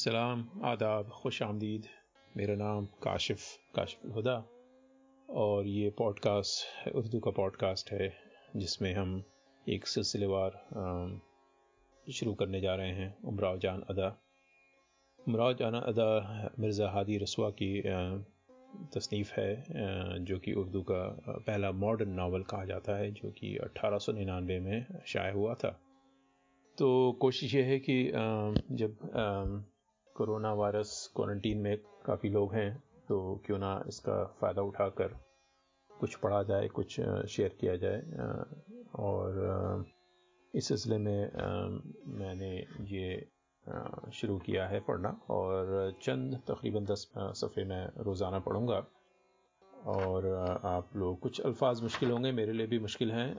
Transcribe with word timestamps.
सलाम 0.00 0.42
आदाब 0.64 1.08
खुश 1.12 1.42
आमदीद 1.42 1.86
मेरा 2.34 2.54
नाम 2.56 2.84
काशिफ 3.04 3.40
काशिफ 3.76 4.14
हुदा 4.14 4.36
और 5.28 5.66
ये 5.68 5.90
पॉडकास्ट 5.98 6.94
उर्दू 6.96 7.18
का 7.20 7.30
पॉडकास्ट 7.30 7.90
है, 7.92 8.06
जिसमें 8.56 8.94
हम 8.94 9.10
एक 9.66 9.86
सिलसिलेवार 9.86 10.56
शुरू 12.06 12.32
करने 12.34 12.60
जा 12.60 12.74
रहे 12.74 12.92
हैं, 12.92 13.10
उमराव 13.24 13.58
जान 13.58 13.82
अदा। 13.90 14.08
उमराव 15.18 15.52
जान 15.54 15.74
अदा 15.74 16.08
मिर्ज़ा 16.58 16.88
हादी 16.90 17.18
रसवा 17.18 17.50
की 17.60 17.70
तसनीफ़ 18.94 19.32
है 19.32 20.24
जो 20.24 20.38
कि 20.38 20.52
उर्दू 20.52 20.82
का 20.90 21.02
पहला 21.28 21.72
मॉडर्न 21.82 22.14
नावल 22.20 22.42
कहा 22.50 22.64
जाता 22.64 22.96
है, 22.96 23.10
जो 23.12 23.30
कि 23.30 23.56
अट्ठारह 23.64 23.98
सौ 23.98 24.12
निन्यानवे 24.12 24.58
में 24.60 24.86
शाये 25.06 25.32
हुआ 25.32 25.54
था। 25.54 25.70
तो 26.78 26.88
कोशिश 27.20 27.54
ये 27.54 27.62
है 27.62 27.78
कि 27.80 27.98
जब 28.76 28.98
कोरोना 30.20 30.52
वायरस 30.54 30.90
क्वारंटीन 31.16 31.58
में 31.58 31.76
काफ़ी 32.06 32.28
लोग 32.30 32.54
हैं 32.54 32.70
तो 33.08 33.16
क्यों 33.46 33.58
ना 33.58 33.72
इसका 33.88 34.24
फ़ायदा 34.40 34.62
उठाकर 34.62 35.16
कुछ 35.90 36.14
पढ़ा 36.16 36.42
जाए, 36.42 36.68
कुछ 36.68 37.00
शेयर 37.28 37.56
किया 37.60 37.76
जाए। 37.76 38.00
और 39.00 39.86
इस 40.54 40.68
सिलसिले 40.68 40.98
में 40.98 41.30
मैंने 42.18 42.50
ये 42.90 43.08
शुरू 44.12 44.38
किया 44.38 44.66
है 44.68 44.80
पढ़ना। 44.80 45.16
और 45.30 45.98
चंद, 46.02 46.40
तकरीबन 46.48 46.84
दस 46.84 47.08
सफ़े 47.16 47.64
मैं 47.64 47.84
रोज़ाना 48.04 48.38
पढ़ूँगा। 48.38 48.84
और 49.88 50.26
आप 50.66 50.96
लोग 50.96 51.18
कुछ 51.20 51.40
अल्फाज 51.40 51.82
मुश्किल 51.82 52.10
होंगे, 52.10 52.32
मेरे 52.32 52.52
लिए 52.52 52.66
भी 52.66 52.78
मुश्किल 52.78 53.12
हैं। 53.12 53.30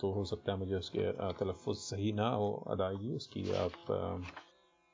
तो 0.00 0.12
हो 0.12 0.24
सकता 0.24 0.52
है 0.52 0.58
मुझे 0.58 0.76
उसके 0.76 1.12
तलफ़ 1.34 1.70
सही 1.80 2.12
ना 2.12 2.28
हो, 2.30 2.52
अदायगी, 2.68 3.14
उसकी 3.16 3.50
आप 3.54 3.74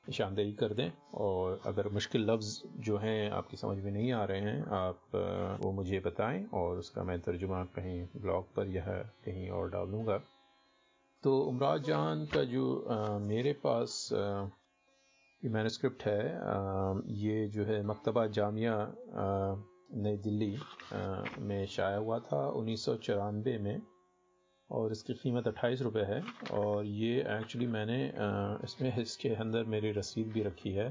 निशानदेही 0.07 0.53
कर 0.53 0.73
दें। 0.73 0.91
और 1.15 1.59
अगर 1.65 1.87
मुश्किल 1.93 2.29
लफ्ज़ 2.31 2.49
जो 2.81 2.97
हैं 2.97 3.29
आपकी 3.31 3.57
समझ 3.57 3.77
में 3.83 3.91
नहीं 3.91 4.11
आ 4.11 4.23
रहे 4.23 4.41
हैं 4.41 4.65
आप 4.75 5.59
वो 5.61 5.71
मुझे 5.71 5.99
बताएँ 6.05 6.45
और 6.53 6.77
उसका 6.77 7.03
मैं 7.03 7.19
तर्जुमा 7.21 7.63
कहीं 7.75 8.01
ब्लॉग 8.17 8.53
पर 8.55 8.67
यह 8.67 8.85
कहीं 9.25 9.49
और 9.49 9.69
डाल 9.69 9.87
दूँगा। 9.87 10.21
तो 11.23 11.39
उमराज 11.41 11.83
जान 11.83 12.25
का 12.25 12.43
जो 12.43 12.63
आ, 12.81 13.17
मेरे 13.19 13.53
पास 13.53 14.09
ये 14.13 15.49
मैनस्क्रिप्ट 15.49 16.03
है 16.03 16.21
आ, 16.37 16.99
ये 17.07 17.47
जो 17.47 17.63
है 17.65 17.81
मकतबा 17.85 18.25
जामिया 18.27 18.75
नई 19.95 20.17
दिल्ली 20.17 20.55
आ, 20.55 21.23
में 21.39 21.65
शाया 21.67 21.97
हुआ 21.97 22.19
था 22.19 22.47
उन्नीस 22.49 22.85
सौ 22.85 22.95
चौरानवे 22.95 23.57
में। 23.57 23.81
और 24.69 24.91
इसकी 24.91 25.13
कीमत 25.13 25.47
अट्ठाईस 25.47 25.81
रुपये 25.81 26.03
है। 26.05 26.21
और 26.53 26.85
ये 26.85 27.19
एक्चुअली 27.37 27.67
मैंने 27.67 28.03
इसमें 28.63 28.95
इसके 28.97 29.29
अंदर 29.35 29.63
मेरी 29.65 29.91
रसीद 29.91 30.27
भी 30.27 30.43
रखी 30.43 30.73
है। 30.73 30.89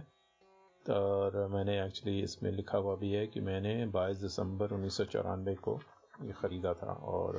और 0.87 1.47
मैंने 1.53 1.81
एक्चुअली 1.85 2.21
इसमें 2.23 2.51
लिखा 2.53 2.79
हुआ 2.79 2.95
भी 2.97 3.11
है 3.13 3.27
कि 3.27 3.41
मैंने 3.41 3.75
22 3.93 4.21
दिसंबर 4.21 4.73
उन्नीस 4.73 4.97
सौ 4.97 5.05
चौरानवे 5.05 5.55
को 5.63 5.79
ये 6.25 6.33
ख़रीदा 6.33 6.73
था 6.75 6.93
और 7.13 7.37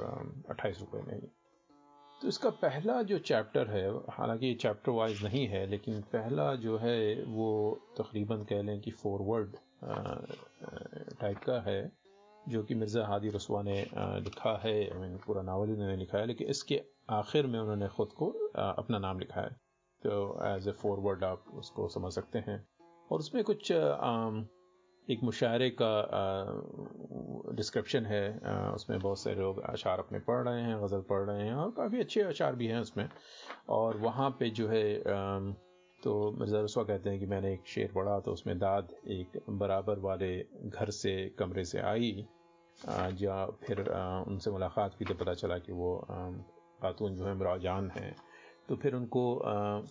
अट्ठाईस 0.50 0.80
रुपये 0.80 1.02
में 1.02 1.14
ही 1.14 1.28
तो 2.22 2.28
इसका 2.28 2.50
पहला 2.52 3.02
जो 3.02 3.18
चैप्टर 3.20 3.68
है, 3.68 3.90
हालाँकि 4.10 4.46
ये 4.48 4.54
चैप्टर 4.54 4.92
वाइज 4.92 5.24
नहीं 5.24 5.46
है, 5.48 5.66
लेकिन 5.68 6.02
पहला 6.14 6.54
जो 6.56 6.78
है 6.78 7.24
वो 7.26 7.50
तकरीबन 7.98 8.44
कह 8.50 8.62
लें 8.62 8.80
कि 8.82 8.92
फॉरवर्ड 8.94 9.56
टाइप 11.20 11.38
का 11.40 11.60
है। 11.68 11.82
जो 12.48 12.62
कि 12.64 12.76
मिर्ज़ा 12.76 13.06
हादी 13.08 13.30
रसवा 13.30 13.62
ने 13.64 13.80
लिखा 14.24 14.58
है 14.64 14.76
मीन 15.00 15.18
पूरा 15.26 15.42
नावल 15.44 15.72
उन्होंने 15.72 15.96
लिखा 15.98 16.18
है, 16.18 16.26
लेकिन 16.26 16.48
इसके 16.50 16.82
आखिर 17.12 17.48
में 17.48 17.60
उन्होंने 17.60 17.88
ख़ुद 17.90 18.14
को 18.18 18.30
अपना 18.58 19.00
नाम 19.00 19.20
लिखा 19.20 19.42
है। 19.42 19.50
तो 20.04 20.46
एज 20.46 20.68
ए 20.68 20.72
फॉरवर्ड 20.74 21.24
आप 21.24 21.46
उसको 21.56 21.88
समझ 21.90 22.12
सकते 22.14 22.40
हैं। 22.48 22.58
और 23.10 23.20
उसमें 23.20 23.44
कुछ 23.44 23.72
एक 25.08 25.20
मुशायरे 25.24 25.70
का 25.82 25.92
डिस्क्रिप्शन 27.56 28.06
है। 28.06 28.24
उसमें 28.70 29.00
बहुत 29.00 29.20
सारे 29.20 29.36
लोग 29.36 29.62
अशार 29.64 30.00
अपने 30.00 30.20
पढ़ 30.22 30.48
रहे 30.48 30.62
हैं, 30.62 30.82
गज़ल 30.84 31.02
पढ़ 31.10 31.22
रहे 31.22 31.46
हैं, 31.46 31.54
और 31.56 31.72
काफ़ी 31.78 32.00
अच्छे 32.00 32.22
अशार 32.24 32.56
भी 32.56 32.68
हैं 32.68 32.80
उसमें। 32.80 33.08
और 33.70 33.98
वहाँ 34.00 34.30
पे 34.40 34.50
जो 34.52 34.68
है 34.68 34.84
तो 36.00 36.32
मिर्ज़ा 36.32 36.62
रसवा 36.62 36.84
कहते 36.84 37.10
हैं 37.10 37.20
कि 37.20 37.26
मैंने 37.26 37.54
एक 37.54 37.68
शेर 37.68 37.92
पढ़ा 37.96 38.20
तो 38.20 38.32
उसमें 38.32 38.58
दाद 38.60 38.90
एक 39.10 39.40
बराबर 39.52 40.00
वाले 40.00 40.38
घर 40.66 40.90
से, 40.92 41.14
कमरे 41.40 41.64
से 41.66 41.80
आई। 41.82 42.28
या 43.22 43.46
फिर 43.64 43.80
उनसे 44.28 44.52
मुलाकात 44.52 44.96
की 45.00 45.06
तो 45.06 45.14
पता 45.16 45.34
चला 45.34 45.58
कि 45.58 45.72
वो 45.72 45.96
खातून 46.82 47.16
जो 47.16 47.26
है 47.26 47.34
मराजान 47.36 47.90
हैं। 47.92 48.16
तो 48.70 48.76
फिर 48.76 48.96
उनको 48.96 49.24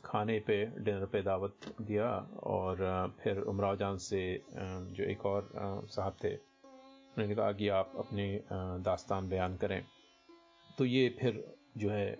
खाने 0.05 0.39
पे, 0.41 0.65
डिनर 0.67 1.07
पे 1.07 1.23
दावत 1.23 1.75
दिया 1.81 2.09
और 2.47 3.15
फिर 3.21 3.39
उमराव 3.43 3.77
जान 3.77 3.97
से 3.99 4.23
जो 4.53 5.05
एक 5.05 5.27
और 5.27 5.51
साहब 5.91 6.17
थे, 6.25 6.35
उन्होंने 6.35 7.35
कहा 7.35 7.53
कि 7.53 7.69
आप 7.69 7.93
अपने 7.99 8.27
दास्तान 8.85 9.29
बयान 9.29 9.57
करें। 9.57 9.83
तो 10.79 10.85
ये 10.85 11.09
फिर 11.21 11.45
जो 11.77 11.91
है 11.91 12.19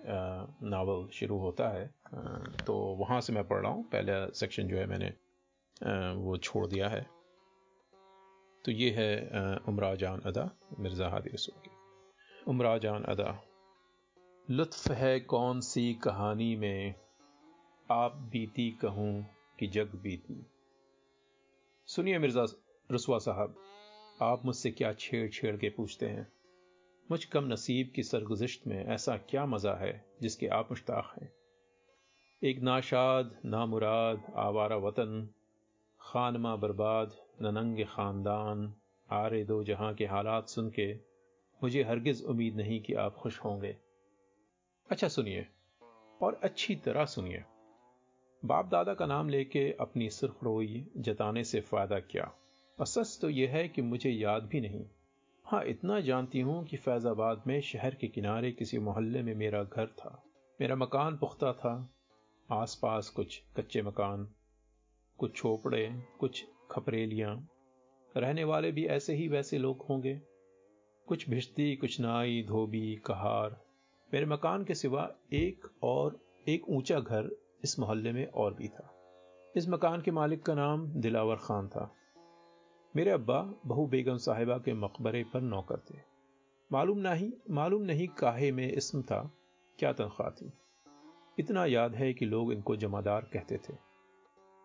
नावल 0.65 1.07
शुरू 1.13 1.39
होता 1.39 1.69
है। 1.69 1.87
तो 2.67 2.75
वहाँ 3.01 3.21
से 3.21 3.33
मैं 3.33 3.47
पढ़ 3.49 3.61
रहा 3.63 3.73
हूँ। 3.73 3.85
पहला 3.85 4.27
सेक्शन 4.35 4.69
जो 4.69 4.77
है 4.77 4.87
मैंने 4.87 5.13
वो 6.17 6.37
छोड़ 6.39 6.67
दिया 6.67 6.89
है। 6.89 7.07
तो 8.67 8.73
ये 8.73 8.91
है 8.91 9.31
उमरा 9.57 9.95
जान 9.95 10.21
अदा, 10.21 10.51
मिर्ज़ा 10.79 11.09
हादी 11.09 11.31
रसूल 11.31 11.61
की। 11.61 11.71
उमरा 12.51 12.79
जान 12.79 13.03
अदा, 13.03 13.43
लुत्फ 14.51 14.91
है 14.91 15.21
कौन 15.21 15.61
सी 15.61 15.95
कहानी 15.95 16.57
में? 16.57 16.95
आप 17.91 18.17
बीती 18.17 18.71
कहूँ 18.71 19.27
कि 19.59 19.67
जग 19.67 19.87
बीती। 19.87 20.47
सुनिए 21.87 22.19
मिर्ज़ा 22.19 22.47
रसवा 22.93 23.19
साहब, 23.19 23.57
आप 24.23 24.45
मुझसे 24.45 24.71
क्या 24.71 24.93
छेड़ 24.93 25.31
छेड़ 25.31 25.57
के 25.57 25.69
पूछते 25.69 26.07
हैं? 26.07 26.33
मुझ 27.11 27.25
कम 27.25 27.45
नसीब 27.45 27.93
की 27.97 28.03
सरगुजश्त 28.03 28.67
में 28.67 28.87
ऐसा 28.87 29.17
क्या 29.17 29.47
मज़ा 29.47 29.75
है 29.75 30.05
जिसके 30.23 30.47
आप 30.47 30.69
मुश्ताक 30.71 31.15
हैं? 31.23 31.33
एक 32.45 32.61
नाशाद, 32.61 33.41
नामुराद, 33.45 34.33
आवारा 34.37 34.77
वतन, 34.77 35.31
खानमा 36.01 36.57
बर्बाद 36.57 37.26
ननंग 37.43 37.85
ख़ानदान, 37.85 38.75
आरे 39.11 39.45
दो 39.45 39.65
जहाँ 39.65 39.95
के 39.95 40.07
हालात 40.07 40.49
सुन 40.49 40.71
के, 40.71 40.95
मुझे 41.63 41.83
हरगिज 41.83 42.23
उम्मीद 42.23 42.57
नहीं 42.57 42.83
कि 42.83 42.95
आप 42.95 43.15
खुश 43.15 43.41
होंगे। 43.41 43.77
अच्छा 44.91 45.09
सुनिए, 45.09 45.47
और 46.23 46.41
अच्छी 46.43 46.77
तरह 46.77 47.05
सुनिए। 47.05 47.45
बाप 48.45 48.67
दादा 48.67 48.95
का 48.95 49.07
नाम 49.07 49.29
लेके 49.29 49.77
अपनी 49.81 50.11
सुरखरोई 50.11 50.91
जताने 50.97 51.45
से 51.45 51.61
फ़ायदा 51.61 51.99
क्या? 51.99 52.33
असस 52.81 53.19
तो 53.23 53.31
यह 53.31 53.51
है 53.51 53.69
कि 53.69 53.83
मुझे 53.83 54.11
याद 54.11 54.43
भी 54.43 54.61
नहीं। 54.61 54.85
हाँ 55.45 55.65
इतना 55.65 56.01
जानती 56.01 56.41
हूँ 56.41 56.65
कि 56.65 56.77
फैजाबाद 56.77 57.43
में 57.47 57.61
शहर 57.61 57.95
के 57.95 58.09
किनारे 58.09 58.53
किसी 58.53 58.79
मोहल्ले 58.79 59.23
में 59.23 59.35
मेरा 59.35 59.65
घर 59.65 59.87
था। 59.87 60.25
मेरा 60.61 60.77
मकान 60.77 61.17
पुख्ता 61.17 61.53
था, 61.53 61.95
आसपास 62.51 63.09
कुछ 63.09 63.43
कच्चे 63.57 63.83
मकान, 63.83 64.29
कुछ 65.19 65.37
छोपड़े 65.37 66.03
कुछ 66.21 66.45
खपरेलियाँ। 66.71 67.49
रहने 68.17 68.45
वाले 68.45 68.73
भी 68.73 68.87
ऐसे 68.87 69.15
ही 69.15 69.29
वैसे 69.29 69.59
लोग 69.59 69.87
होंगे। 69.91 70.21
कुछ 71.07 71.31
भिश्ती, 71.31 71.77
कुछ 71.77 72.01
नाई, 72.01 72.45
धोबी, 72.49 72.97
कहार। 73.07 73.61
मेरे 74.15 74.27
मकान 74.27 74.65
के 74.65 74.75
सिवा 74.75 75.15
एक 75.33 75.67
और 75.83 76.21
एक 76.49 76.69
ऊँचा 76.69 77.01
घर 77.01 77.31
इस 77.65 77.79
मोहल्ले 77.79 78.13
में 78.13 78.27
और 78.27 78.55
भी 78.55 78.69
था। 78.69 78.93
इस 79.57 79.69
मकान 79.69 80.03
के 80.03 80.11
मालिक 80.11 80.43
का 80.43 80.55
नाम 80.55 80.87
दिलावर 80.87 81.37
खान 81.37 81.69
था। 81.69 81.95
मेरे 82.97 83.11
अब्बा 83.11 83.55
बहु 83.67 83.87
बेगम 83.87 84.17
साहिबा 84.17 84.59
के 84.59 84.73
मकबरे 84.73 85.25
पर 85.25 85.41
नौकर 85.41 85.77
थे। 85.77 85.99
मालूम 86.73 86.99
नहीं 86.99 87.33
मालूम 87.51 87.83
नहीं 87.83 88.09
काहे 88.09 88.53
में 88.53 88.73
इसम 88.73 89.03
था, 89.03 89.31
क्या 89.79 89.93
तनख्वाह 89.93 90.31
थी। 90.31 90.53
इतना 91.39 91.67
याद 91.67 91.95
है 91.95 92.15
कि 92.15 92.25
लोग 92.25 92.53
इनको 92.53 92.77
जमादार 92.77 93.31
कहते 93.33 93.57
थे। 93.57 93.86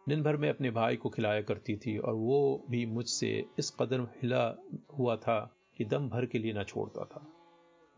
दिन 0.10 0.24
भर 0.24 0.38
में 0.38 0.50
अपने 0.50 0.72
भाई 0.72 0.96
को 0.96 1.10
खिलाया 1.10 1.42
करती 1.42 1.78
थी 1.78 1.98
और 1.98 2.14
वो 2.14 2.66
भी 2.70 2.86
मुझसे 2.86 3.46
इस 3.60 3.72
कदर 3.80 4.02
हिला 4.02 4.56
हुआ 4.98 5.16
था 5.16 5.56
कि 5.78 5.86
दम 5.86 6.10
भर 6.10 6.26
के 6.26 6.40
लिए 6.40 6.54
ना 6.54 6.64
छोड़ता 6.64 7.06
था। 7.06 7.28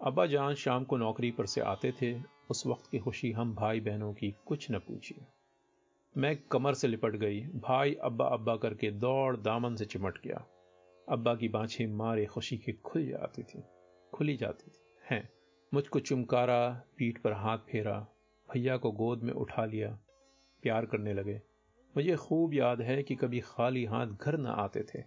अब्बा 0.01 0.25
जान 0.25 0.53
शाम 0.53 0.83
को 0.83 0.97
नौकरी 0.97 1.31
पर 1.31 1.45
से 1.45 1.61
आते 1.61 1.91
थे। 1.91 2.21
उस 2.49 2.67
वक्त 2.67 2.89
की 2.91 2.99
खुशी 2.99 3.31
हम 3.31 3.55
भाई 3.55 3.79
बहनों 3.79 4.13
की 4.13 4.35
कुछ 4.45 4.71
न 4.71 4.79
पूछिए। 4.79 5.25
मैं 6.17 6.37
कमर 6.37 6.73
से 6.73 6.87
लिपट 6.87 7.15
गई। 7.15 7.41
भाई 7.41 7.95
अब्बा 7.95 8.25
अब्बा 8.25 8.55
करके 8.55 8.91
दौड़ 8.91 9.37
दामन 9.37 9.75
से 9.75 9.85
चिमट 9.85 10.17
गया। 10.17 10.45
अब्बा 11.09 11.35
की 11.35 11.47
बाछें 11.47 11.87
मारे 11.87 12.25
खुशी 12.25 12.57
के 12.57 12.71
खुल 12.71 13.05
जाती 13.05 13.43
थी। 13.43 13.63
खुली 14.13 14.37
जाती 14.37 14.71
थी। 14.71 14.81
हैं, 15.11 15.29
मुझको 15.73 15.99
चुमकारा, 15.99 16.83
पीठ 16.97 17.21
पर 17.21 17.33
हाथ 17.33 17.57
फेरा, 17.57 18.07
भैया 18.53 18.77
को 18.77 18.91
गोद 18.91 19.23
में 19.23 19.33
उठा 19.33 19.65
लिया, 19.65 19.99
प्यार 20.61 20.85
करने 20.85 21.13
लगे। 21.13 21.41
मुझे 21.97 22.15
खूब 22.15 22.53
याद 22.53 22.81
है 22.81 23.03
कि 23.03 23.15
कभी 23.15 23.39
खाली 23.39 23.85
हाथ 23.85 24.07
घर 24.07 24.37
न 24.37 24.45
आते 24.45 24.83
थे। 24.83 25.03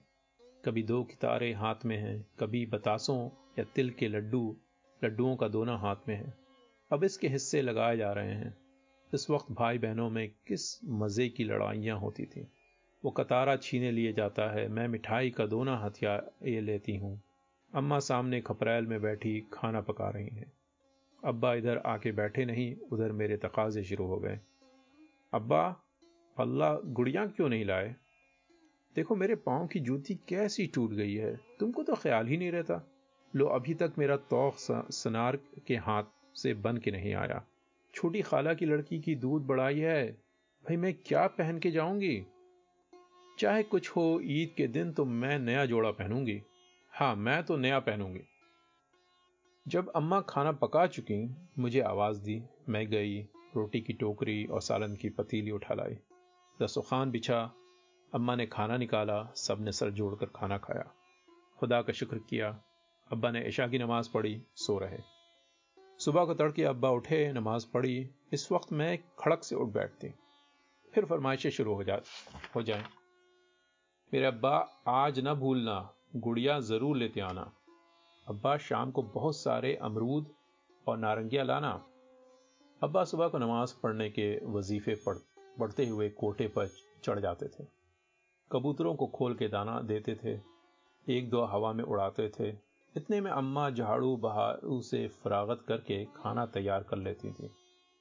कभी 0.65 0.83
दो 0.83 1.05
कितारे 1.05 1.53
हाथ 1.53 1.75
में 1.85 1.97
हैं, 1.97 2.27
कभी 2.41 2.67
बतासों 2.67 3.31
या 3.59 3.65
तिल 3.65 3.91
के 3.91 4.09
लड्डू, 4.09 4.57
लड्डुओं 5.05 5.37
का 5.37 5.49
दोना 5.49 5.77
हाथ 5.77 5.97
में 6.09 6.17
है। 6.17 6.35
अब 6.93 7.05
इसके 7.05 7.29
हिस्से 7.29 7.63
लगाए 7.63 7.97
जा 7.97 8.13
रहे 8.13 8.35
हैं। 8.35 8.57
इस 9.15 9.31
वक्त 9.31 9.47
भाई 9.53 9.79
बहनों 9.79 10.11
में 10.11 10.29
किस 10.29 10.85
मज़े 10.85 11.29
की 11.29 11.45
लड़ाइयाँ 11.45 11.99
होती 11.99 12.25
थी। 12.25 12.49
वो 13.05 13.11
कतारा 13.11 13.57
छीने 13.57 13.91
लिए 13.91 14.13
जाता 14.13 14.51
है, 14.53 14.69
मैं 14.69 14.89
मिठाई 14.89 15.31
का 15.31 15.47
दोना 15.47 15.77
हथियार 15.77 16.31
ये 16.43 16.61
लेती 16.61 16.97
हूँ। 16.97 17.23
अम्मा 17.75 17.99
सामने 17.99 18.41
खपरेल 18.41 18.87
में 18.87 19.03
बैठी 19.03 19.47
खाना 19.53 19.81
पका 19.81 20.11
रही 20.11 20.29
हैं। 20.29 20.53
अब्बा 21.25 21.55
इधर 21.55 21.79
आके 21.79 22.13
बैठे 22.13 22.45
नहीं, 22.45 22.77
उधर 22.93 23.13
मेरे 23.13 23.37
तकाजे 23.37 23.85
शुरू 23.85 24.07
हो 24.07 24.17
गए। 24.17 24.41
अब्बा 25.33 25.83
अल्लाह 26.39 26.75
गुड़िया 26.75 27.27
क्यों 27.27 27.49
नहीं 27.49 27.65
लाए? 27.65 27.97
देखो, 28.95 29.17
मेरे 29.17 29.35
पाँव 29.35 29.67
की 29.67 29.81
जूती 29.81 30.15
कैसी 30.15 30.67
टूट 30.67 30.91
गई 30.91 31.15
है। 31.15 31.41
तुमको 31.61 31.83
तो 31.83 31.95
ख्याल 31.95 32.27
ही 32.27 32.37
नहीं 32.37 32.53
रहता। 32.53 32.91
लो, 33.37 33.47
अभी 33.47 33.75
तक 33.75 33.93
मेरा 33.99 34.17
तोख 34.17 34.55
सनार 34.91 35.39
के 35.67 35.77
हाथ 35.77 36.05
से 36.35 36.55
बन 36.55 36.77
के 36.77 36.91
नहीं 36.91 37.15
आया। 37.15 37.47
छोटी 37.95 38.23
खाला 38.23 38.55
की 38.55 38.67
लड़की 38.67 39.01
की 39.01 39.15
दूध 39.15 39.43
बढ़ाई 39.43 39.79
है। 39.79 40.13
भाई, 40.65 40.77
मैं 40.77 40.95
क्या 40.95 41.27
पहन 41.27 41.59
के 41.59 41.71
जाऊँगी? 41.71 42.27
चाहे 43.39 43.63
कुछ 43.63 43.91
हो, 43.91 44.21
ईद 44.23 44.55
के 44.57 44.67
दिन 44.67 44.93
तो 44.93 45.05
मैं 45.05 45.39
नया 45.39 45.67
जोड़ा 45.67 45.91
पहनूँगी। 45.91 46.43
हाँ 46.91 47.17
मैं 47.17 47.43
तो 47.43 47.57
नया 47.57 47.79
पहनूँगी। 47.79 48.21
जब 49.69 49.89
अम्मा 49.89 50.21
खाना 50.21 50.53
पका 50.53 50.87
चुकी, 50.87 51.37
मुझे 51.59 51.81
आवाज़ 51.81 52.21
दी। 52.21 52.43
मैं 52.69 52.87
गई, 52.87 53.23
रोटी 53.57 53.81
की 53.81 53.93
टोकरी 53.93 54.45
और 54.45 54.61
सालन 54.61 54.97
की 54.97 55.09
पतीली 55.09 55.51
उठा 55.51 55.75
लाई। 55.75 55.99
दस्तखान 56.63 57.11
बिछा, 57.11 57.53
अम्मा 58.15 58.37
ने 58.37 58.47
खाना 58.47 58.77
निकाला 58.77 59.33
सबने 59.37 59.73
सर 59.73 59.91
जोड़कर 59.91 60.27
खाना 60.27 60.59
खाया। 60.59 60.95
खुदा 61.59 61.83
का 61.83 61.93
शुक्र 61.93 62.19
किया, 62.19 62.63
अब्बा 63.13 63.31
ने 63.31 63.49
ईशा 63.49 63.69
की 63.69 63.79
नमाज़ 63.79 64.09
पढ़ी, 64.15 64.43
सो 64.55 64.79
रहे। 64.79 64.99
सुबह 65.99 66.25
को 66.25 66.35
तड़के 66.35 66.65
अब्बा 66.65 66.91
उठे, 66.91 67.33
नमाज़ 67.33 67.67
पढ़ी, 67.75 68.11
इस 68.33 68.53
वक्त 68.53 68.73
मैं 68.73 68.99
खड़क 69.19 69.45
से 69.45 69.57
उठ 69.57 69.69
बैठती। 69.69 70.09
फिर 70.95 71.05
फरमाइशें 71.05 71.51
शुरू 71.51 71.75
हो 71.75 71.85
जा, 71.85 72.01
हो 72.57 72.63
जाए। 72.63 72.85
मेरे 74.15 74.27
अब्बा, 74.27 74.83
आज 74.89 75.21
ना 75.21 75.35
भूलना, 75.35 75.95
गुड़िया 76.17 76.61
ज़रूर 76.61 76.97
लेते 76.97 77.21
आना। 77.21 77.53
अब्बा, 78.29 78.57
शाम 78.57 78.91
को 78.91 79.03
बहुत 79.03 79.37
सारे 79.37 79.75
अमरूद 79.75 80.35
और 80.89 80.99
नारंगिया 80.99 81.43
लाना। 81.43 81.87
अब्बा 82.83 83.05
सुबह 83.05 83.29
को 83.29 83.39
नमाज़ 83.39 83.75
पढ़ने 83.83 84.11
के 84.11 84.47
वजीफे 84.47 84.95
पढ़ 84.95 85.17
पढ़ते 85.59 85.87
हुए 85.87 86.09
कोटे 86.11 86.49
पर 86.49 86.69
चढ़ 87.05 87.21
जाते 87.21 87.47
थे। 87.49 87.67
कबूतरों 88.51 88.95
को 88.95 89.07
खोल 89.07 89.35
के 89.35 89.49
दाना 89.49 89.81
देते 89.83 90.15
थे। 90.15 90.39
एक 91.07 91.29
दो 91.31 91.43
हवा 91.45 91.73
में 91.73 91.83
उड़ाते 91.85 92.29
थे। 92.31 92.49
इतने 92.95 93.21
में 93.21 93.31
अम्मा 93.31 93.69
झाड़ू 93.71 94.17
बहारू 94.17 94.81
से 94.81 95.07
फरागत 95.25 95.65
करके 95.69 96.05
खाना 96.17 96.47
तैयार 96.47 96.83
कर 96.83 96.97
लेती 96.97 97.31
थी, 97.31 97.51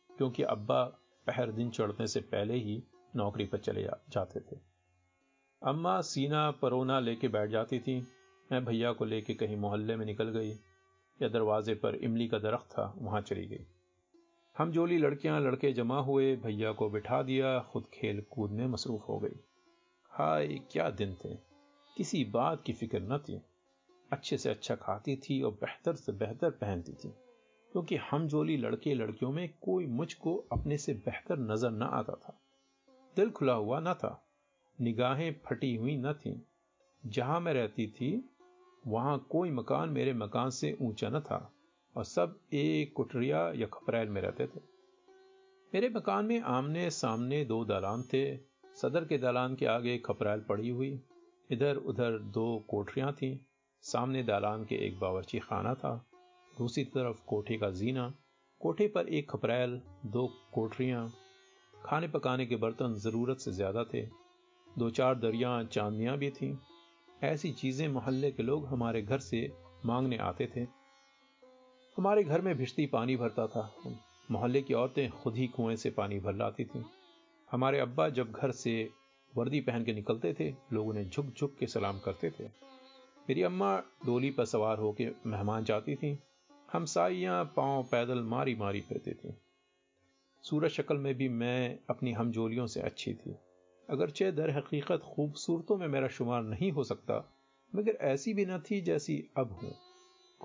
क्योंकि 0.09 0.43
अब्बा 0.43 0.83
पहर 1.27 1.51
दिन 1.51 1.69
चढ़ने 1.69 2.07
से 2.07 2.19
पहले 2.21 2.55
ही 2.55 2.81
नौकरी 3.15 3.45
पर 3.45 3.57
चले 3.57 3.83
जाते 3.83 4.39
थे। 4.41 4.59
अम्मा 5.61 5.99
सीना 6.01 6.49
परोना 6.51 6.99
लेके 6.99 7.27
बैठ 7.27 7.49
जाती 7.49 7.79
थी। 7.79 7.99
मैं 8.49 8.63
भैया 8.65 8.91
को 8.91 9.05
लेके 9.05 9.33
कहीं 9.33 9.57
मोहल्ले 9.57 9.95
में 9.95 10.05
निकल 10.05 10.29
गई। 10.29 10.51
या 11.19 11.27
दरवाजे 11.27 11.75
पर 11.75 11.95
इमली 11.95 12.27
का 12.27 12.39
दरख्त 12.39 12.71
था, 12.71 12.93
वहाँ 12.97 13.21
चली 13.21 13.45
गई। 13.47 13.65
हम 14.57 14.71
जोली 14.71 14.97
लड़कियाँ 14.97 15.41
लड़के 15.41 15.71
जमा 15.71 15.99
हुए, 15.99 16.35
भैया 16.35 16.71
को 16.71 16.89
बिठा 16.89 17.23
दिया, 17.23 17.59
खुद 17.59 17.85
खेल 17.93 18.21
कूद 18.31 18.51
में 18.51 18.67
मसरूफ 18.67 19.09
हो 19.09 19.19
गई। 19.19 19.39
हाय, 20.09 20.47
क्या 20.47 20.89
दिन 20.89 21.17
थे। 21.25 21.29
किसी 21.97 22.25
बात 22.25 22.63
की 22.63 22.73
फ़िक्र 22.73 22.99
न 22.99 23.17
थी। 23.17 23.41
अच्छे 24.11 24.37
से 24.37 24.49
अच्छा 24.49 24.75
खाती 24.75 25.15
थी 25.15 25.41
और 25.41 25.51
बेहतर 25.51 25.95
से 25.95 26.11
बेहतर 26.11 26.49
पहनती 26.49 26.93
थी। 26.93 27.09
क्योंकि 27.71 27.95
हम 27.95 28.27
जोली 28.27 28.57
लड़के 28.57 28.93
लड़कियों 28.93 29.31
में 29.31 29.53
कोई 29.61 29.85
मुझको 29.85 30.35
अपने 30.51 30.77
से 30.77 30.93
बेहतर 30.93 31.37
नज़र 31.37 31.71
न 31.71 31.83
आता 31.83 32.13
था। 32.13 32.41
दिल 33.15 33.29
खुला 33.29 33.53
हुआ 33.53 33.79
न 33.79 33.93
था। 33.93 34.27
निगाहें 34.81 35.35
फटी 35.45 35.75
हुई 35.75 35.97
न 35.97 36.13
थी। 36.13 36.45
जहाँ 37.05 37.39
मैं 37.39 37.53
रहती 37.53 37.87
थी, 37.87 38.29
वहाँ 38.87 39.27
कोई 39.29 39.51
मकान 39.51 39.89
मेरे 39.89 40.13
मकान 40.13 40.49
से 40.49 40.77
ऊँचा 40.81 41.09
न 41.09 41.19
था। 41.19 41.51
और 41.95 42.03
सब 42.03 42.39
एक 42.53 42.94
कुटरिया 42.94 43.51
या 43.56 43.68
खपरेल 43.68 44.09
में 44.09 44.21
रहते 44.21 44.47
थे। 44.47 44.59
मेरे 45.74 45.89
मकान 45.89 46.25
में 46.25 46.42
आमने 46.42 46.89
सामने 46.89 47.45
दो 47.45 47.65
दालान 47.65 48.03
थे। 48.03 48.38
सदर 48.81 49.06
के 49.06 49.18
दालान 49.18 49.56
के 49.56 49.65
आगे 49.65 49.97
खपराल 49.97 50.39
पड़ी 50.39 50.69
हुई। 50.69 51.00
इधर 51.51 51.75
उधर 51.75 52.18
दो 52.19 52.65
कोठरियाँ 52.69 53.13
थीं। 53.13 53.38
सामने 53.81 54.24
दालान 54.24 54.63
के 54.63 54.75
एक 54.75 55.00
बावर्ची 55.00 55.39
खाना 55.39 55.74
था। 55.74 56.09
दूसरी 56.57 56.83
तरफ़ 56.83 57.25
कोठे 57.27 57.57
का 57.57 57.69
जीना। 57.69 58.13
कोठे 58.59 58.88
पर 58.88 59.07
एक 59.07 59.30
खपरेल, 59.30 59.81
दो 60.06 60.27
कोठरियाँ। 60.53 61.12
खाने 61.86 62.07
पकाने 62.07 62.45
के 62.45 62.56
बर्तन 62.56 62.94
ज़रूरत 62.94 63.38
से 63.38 63.51
ज़्यादा 63.51 63.83
थे। 63.83 64.01
दो 64.68 64.89
चार 64.89 65.15
दरिया, 65.15 65.63
चांदनियाँ 65.63 66.18
भी 66.18 66.30
थीं। 66.30 66.56
ऐसी 67.24 67.51
चीज़ें 67.51 67.88
मोहल्ले 67.88 68.31
के 68.31 68.44
लोग 68.44 68.65
हमारे 68.68 69.01
घर 69.01 69.19
से 69.19 69.51
मांगने 69.86 70.18
आते 70.18 70.51
थे। 70.56 70.84
हमारे 71.97 72.24
घर 72.24 72.42
में 72.42 72.56
भिश्ती 72.57 72.86
पानी 72.86 73.15
भरता 73.15 73.47
था। 73.47 73.62
मोहल्ले 74.31 74.62
की 74.62 74.74
औरतें 74.74 75.09
खुद 75.09 75.36
ही 75.36 75.47
कुएँ 75.47 75.75
से 75.75 75.89
पानी 75.89 76.19
भर 76.19 76.33
लाती 76.33 76.65
थीं। 76.65 76.83
हमारे 77.51 77.80
अब्बा 77.80 78.09
जब 78.09 78.31
घर 78.31 78.51
से 78.51 78.74
वर्दी 79.33 79.62
पहन 79.62 79.83
के 79.83 79.94
निकलते 79.94 80.33
थे, 80.33 80.50
लोग 80.74 80.88
उन्हें 80.88 81.09
झुक 81.09 81.25
झुक 81.38 81.56
के 81.57 81.68
सलाम 81.68 82.00
करते 82.00 82.30
थे। 82.30 82.44
मेरी 83.30 83.44
अम्मा 83.44 83.77
डोली 84.06 84.31
पर 84.31 84.45
सवार 84.45 84.77
होकर 84.77 85.15
मेहमान 85.25 85.63
जाती 85.63 85.95
थी। 85.95 86.19
हम 86.74 86.86
साइयाँ 86.86 87.44
पाँव 87.56 87.83
पैदल 87.83 88.24
मारी 88.24 88.56
मारी 88.56 88.81
फिरते 88.81 89.15
थे। 89.24 89.33
सूरज 90.44 90.71
शक्ल 90.71 90.98
में 90.98 91.13
भी 91.15 91.30
मैं 91.30 91.80
अपनी 91.89 92.12
हमजोलियों 92.12 92.68
से 92.68 92.81
अच्छी 92.81 93.13
थी। 93.13 93.36
अगरचे 93.89 94.31
दर 94.31 94.50
हकीकत 94.50 95.01
खूबसूरतों 95.06 95.77
में 95.77 95.88
मेरा 95.88 96.07
शुमार 96.07 96.44
नहीं 96.44 96.71
हो 96.71 96.83
सकता, 96.83 97.24
मगर 97.75 97.98
ऐसी 98.01 98.33
भी 98.33 98.45
न 98.45 98.59
थी 98.59 98.81
जैसी 98.81 99.24
अब 99.38 99.51
हूँ। 99.51 99.74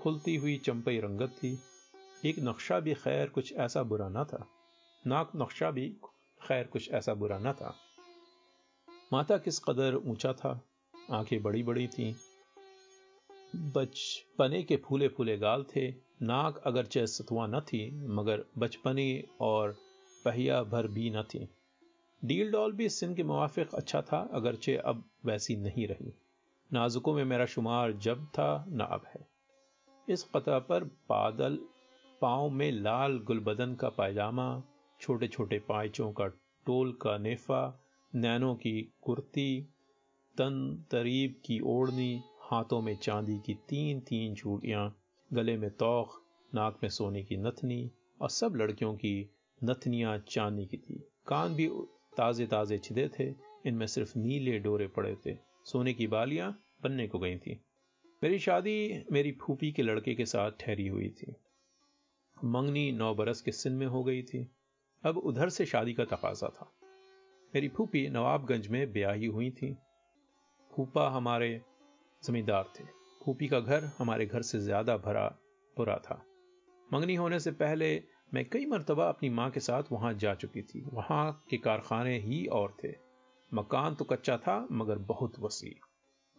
खुलती 0.01 0.35
हुई 0.35 0.57
चंपई 0.57 0.99
रंगत 0.99 1.27
थी। 1.27 1.59
एक 2.25 2.35
नक्शा 2.39 2.79
भी 2.79 2.93
खैर 2.93 3.29
कुछ 3.29 3.53
ऐसा 3.53 3.83
बुरा 3.83 4.09
न 4.09 4.23
था। 4.23 4.47
नाक 5.07 5.31
नक्शा 5.35 5.71
भी 5.71 5.89
खैर 6.47 6.67
कुछ 6.67 6.91
ऐसा 6.91 7.13
बुरा 7.13 7.39
न 7.39 7.53
था। 7.53 7.75
माथा 9.13 9.37
किस 9.37 9.59
कदर 9.59 9.95
ऊँचा 9.95 10.33
था? 10.33 10.61
आँखें 11.11 11.43
बड़ी 11.43 11.63
बड़ी 11.63 11.87
थीं। 11.87 12.15
बचपने 13.71 14.63
के 14.63 14.77
फूले 14.77 15.07
फूले 15.07 15.37
गाल 15.37 15.63
थे। 15.63 15.91
नाक 16.21 16.57
अगरचे 16.57 17.07
सतुआ 17.07 17.47
न 17.47 17.59
थी, 17.59 18.07
मगर 18.07 18.45
बचपने 18.57 19.23
और 19.41 19.77
पहिया 20.25 20.63
भर 20.63 20.87
भी 20.87 21.09
न 21.09 21.23
थी। 21.23 21.49
डील 22.25 22.51
डॉल 22.51 22.71
भी 22.71 22.89
सिंह 22.89 23.15
के 23.15 23.23
मुआफिक 23.23 23.75
अच्छा 23.75 24.01
था, 24.01 24.29
अगरचे 24.33 24.75
अब 24.75 25.09
वैसी 25.25 25.55
नहीं 25.55 25.87
रही। 25.87 26.13
नाजुकों 26.73 27.13
में 27.13 27.25
मेरा 27.25 27.45
शुमार 27.45 27.91
जब 27.91 28.25
था, 28.25 28.65
ना 28.67 28.83
अब 28.83 29.01
है। 29.07 29.30
इस 30.09 30.23
कता 30.23 30.59
पर 30.59 30.83
बादल 30.83 31.59
पाँव 32.21 32.49
में 32.49 32.71
लाल 32.71 33.19
गुलबदन 33.19 33.75
का 33.75 33.89
पायजामा 33.89 34.63
छोटे 35.01 35.27
छोटे 35.27 35.59
पाइचों 35.59 36.11
का 36.11 36.27
टोल 36.65 36.91
का 37.01 37.17
नेफा, 37.17 37.83
नैनों 38.15 38.55
की 38.55 38.93
कुर्ती, 39.01 39.61
तन 40.37 40.85
तरीब 40.91 41.35
की 41.45 41.59
ओढ़नी, 41.59 42.21
हाथों 42.41 42.81
में 42.81 42.95
चांदी 42.95 43.39
की 43.39 43.53
तीन 43.53 43.99
तीन 43.99 44.35
चूड़ियाँ, 44.35 45.01
गले 45.33 45.57
में 45.57 45.69
तोख, 45.69 46.21
नाक 46.55 46.79
में 46.83 46.89
सोने 46.89 47.23
की 47.23 47.37
नथनी 47.37 47.91
और 48.21 48.29
सब 48.29 48.53
लड़कियों 48.55 48.93
की 48.93 49.29
नथनियाँ 49.63 50.17
चांदी 50.17 50.65
की 50.65 50.77
थी। 50.77 51.07
कान 51.27 51.55
भी 51.55 51.67
ताजे 52.17 52.45
ताजे 52.45 52.77
छिदे 52.77 53.09
थे, 53.19 53.33
इनमें 53.65 53.87
सिर्फ़ 53.87 54.17
नीले 54.17 54.59
डोरे 54.59 54.87
पड़े 54.87 55.15
थे। 55.25 55.37
सोने 55.65 55.93
की 55.93 56.07
बालियाँ 56.07 56.63
बनने 56.83 57.07
को 57.07 57.19
गई 57.19 57.37
थी। 57.37 57.61
मेरी 58.23 58.39
शादी 58.39 59.05
मेरी 59.11 59.31
फूफी 59.31 59.71
के 59.71 59.83
लड़के 59.83 60.15
के 60.15 60.25
साथ 60.25 60.51
ठहरी 60.51 60.87
हुई 60.87 61.09
थी। 61.09 61.35
मंगनी 62.45 62.91
नौ 62.91 63.15
बरस 63.15 63.41
के 63.41 63.51
सिन 63.51 63.73
में 63.73 63.87
हो 63.87 64.03
गई 64.03 64.21
थी। 64.21 64.51
अब 65.05 65.17
उधर 65.17 65.49
से 65.49 65.65
शादी 65.65 65.93
का 65.93 66.05
तकाजा 66.05 66.47
था। 66.47 66.71
मेरी 67.55 67.67
फूफी 67.67 68.09
नवाबगंज 68.09 68.67
में 68.67 68.93
ब्याही 68.93 69.25
हुई 69.25 69.49
थी। 69.51 69.77
फूफा 70.73 71.09
हमारे 71.09 71.61
जमींदार 72.23 72.63
थे। 72.79 72.83
फूफी 73.25 73.47
का 73.47 73.59
घर 73.59 73.83
हमारे 73.97 74.25
घर 74.25 74.41
से 74.41 74.59
ज़्यादा 74.59 74.97
भरा 74.97 75.27
बुरा 75.77 75.95
था। 75.95 76.25
मंगनी 76.93 77.15
होने 77.15 77.39
से 77.39 77.51
पहले 77.51 78.03
मैं 78.33 78.49
कई 78.49 78.65
मरतबा 78.65 79.09
अपनी 79.09 79.29
माँ 79.29 79.49
के 79.51 79.59
साथ 79.59 79.83
वहाँ 79.91 80.13
जा 80.13 80.35
चुकी 80.35 80.61
थी। 80.61 80.85
वहाँ 80.93 81.45
के 81.49 81.57
कारखाने 81.57 82.17
ही 82.19 82.45
और 82.45 82.77
थे। 82.83 82.93
मकान 83.53 83.95
तो 83.95 84.05
कच्चा 84.05 84.37
था, 84.37 84.67
मगर 84.71 84.97
बहुत 84.97 85.39
वसी। 85.39 85.75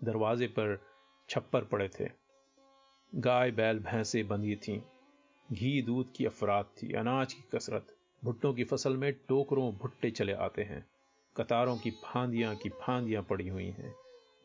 दरवाजे 0.04 0.46
पर 0.46 0.91
छप्पर 1.28 1.64
पड़े 1.64 1.88
थे। 1.88 2.08
गाय, 3.14 3.50
बैल, 3.50 3.78
भैंसे 3.78 4.22
बंधी 4.22 4.56
थीं। 4.56 4.82
घी, 5.52 5.82
दूध 5.82 6.12
की 6.12 6.26
अफरात 6.26 6.74
थी। 6.82 6.92
अनाज 6.92 7.32
की 7.32 7.44
कसरत। 7.54 7.96
भुट्टों 8.24 8.54
की 8.54 8.64
फ़सल 8.64 8.96
में 8.96 9.12
टोकरों 9.12 9.72
भुट्टे 9.72 10.10
चले 10.10 10.32
आते 10.32 10.62
हैं। 10.62 10.86
कतारों 11.36 11.76
की 11.76 11.90
फांदियाँ 11.90 12.56
की 12.56 12.68
फांदियाँ 12.68 13.22
पड़ी 13.22 13.48
हुई 13.48 13.70
हैं। 13.70 13.94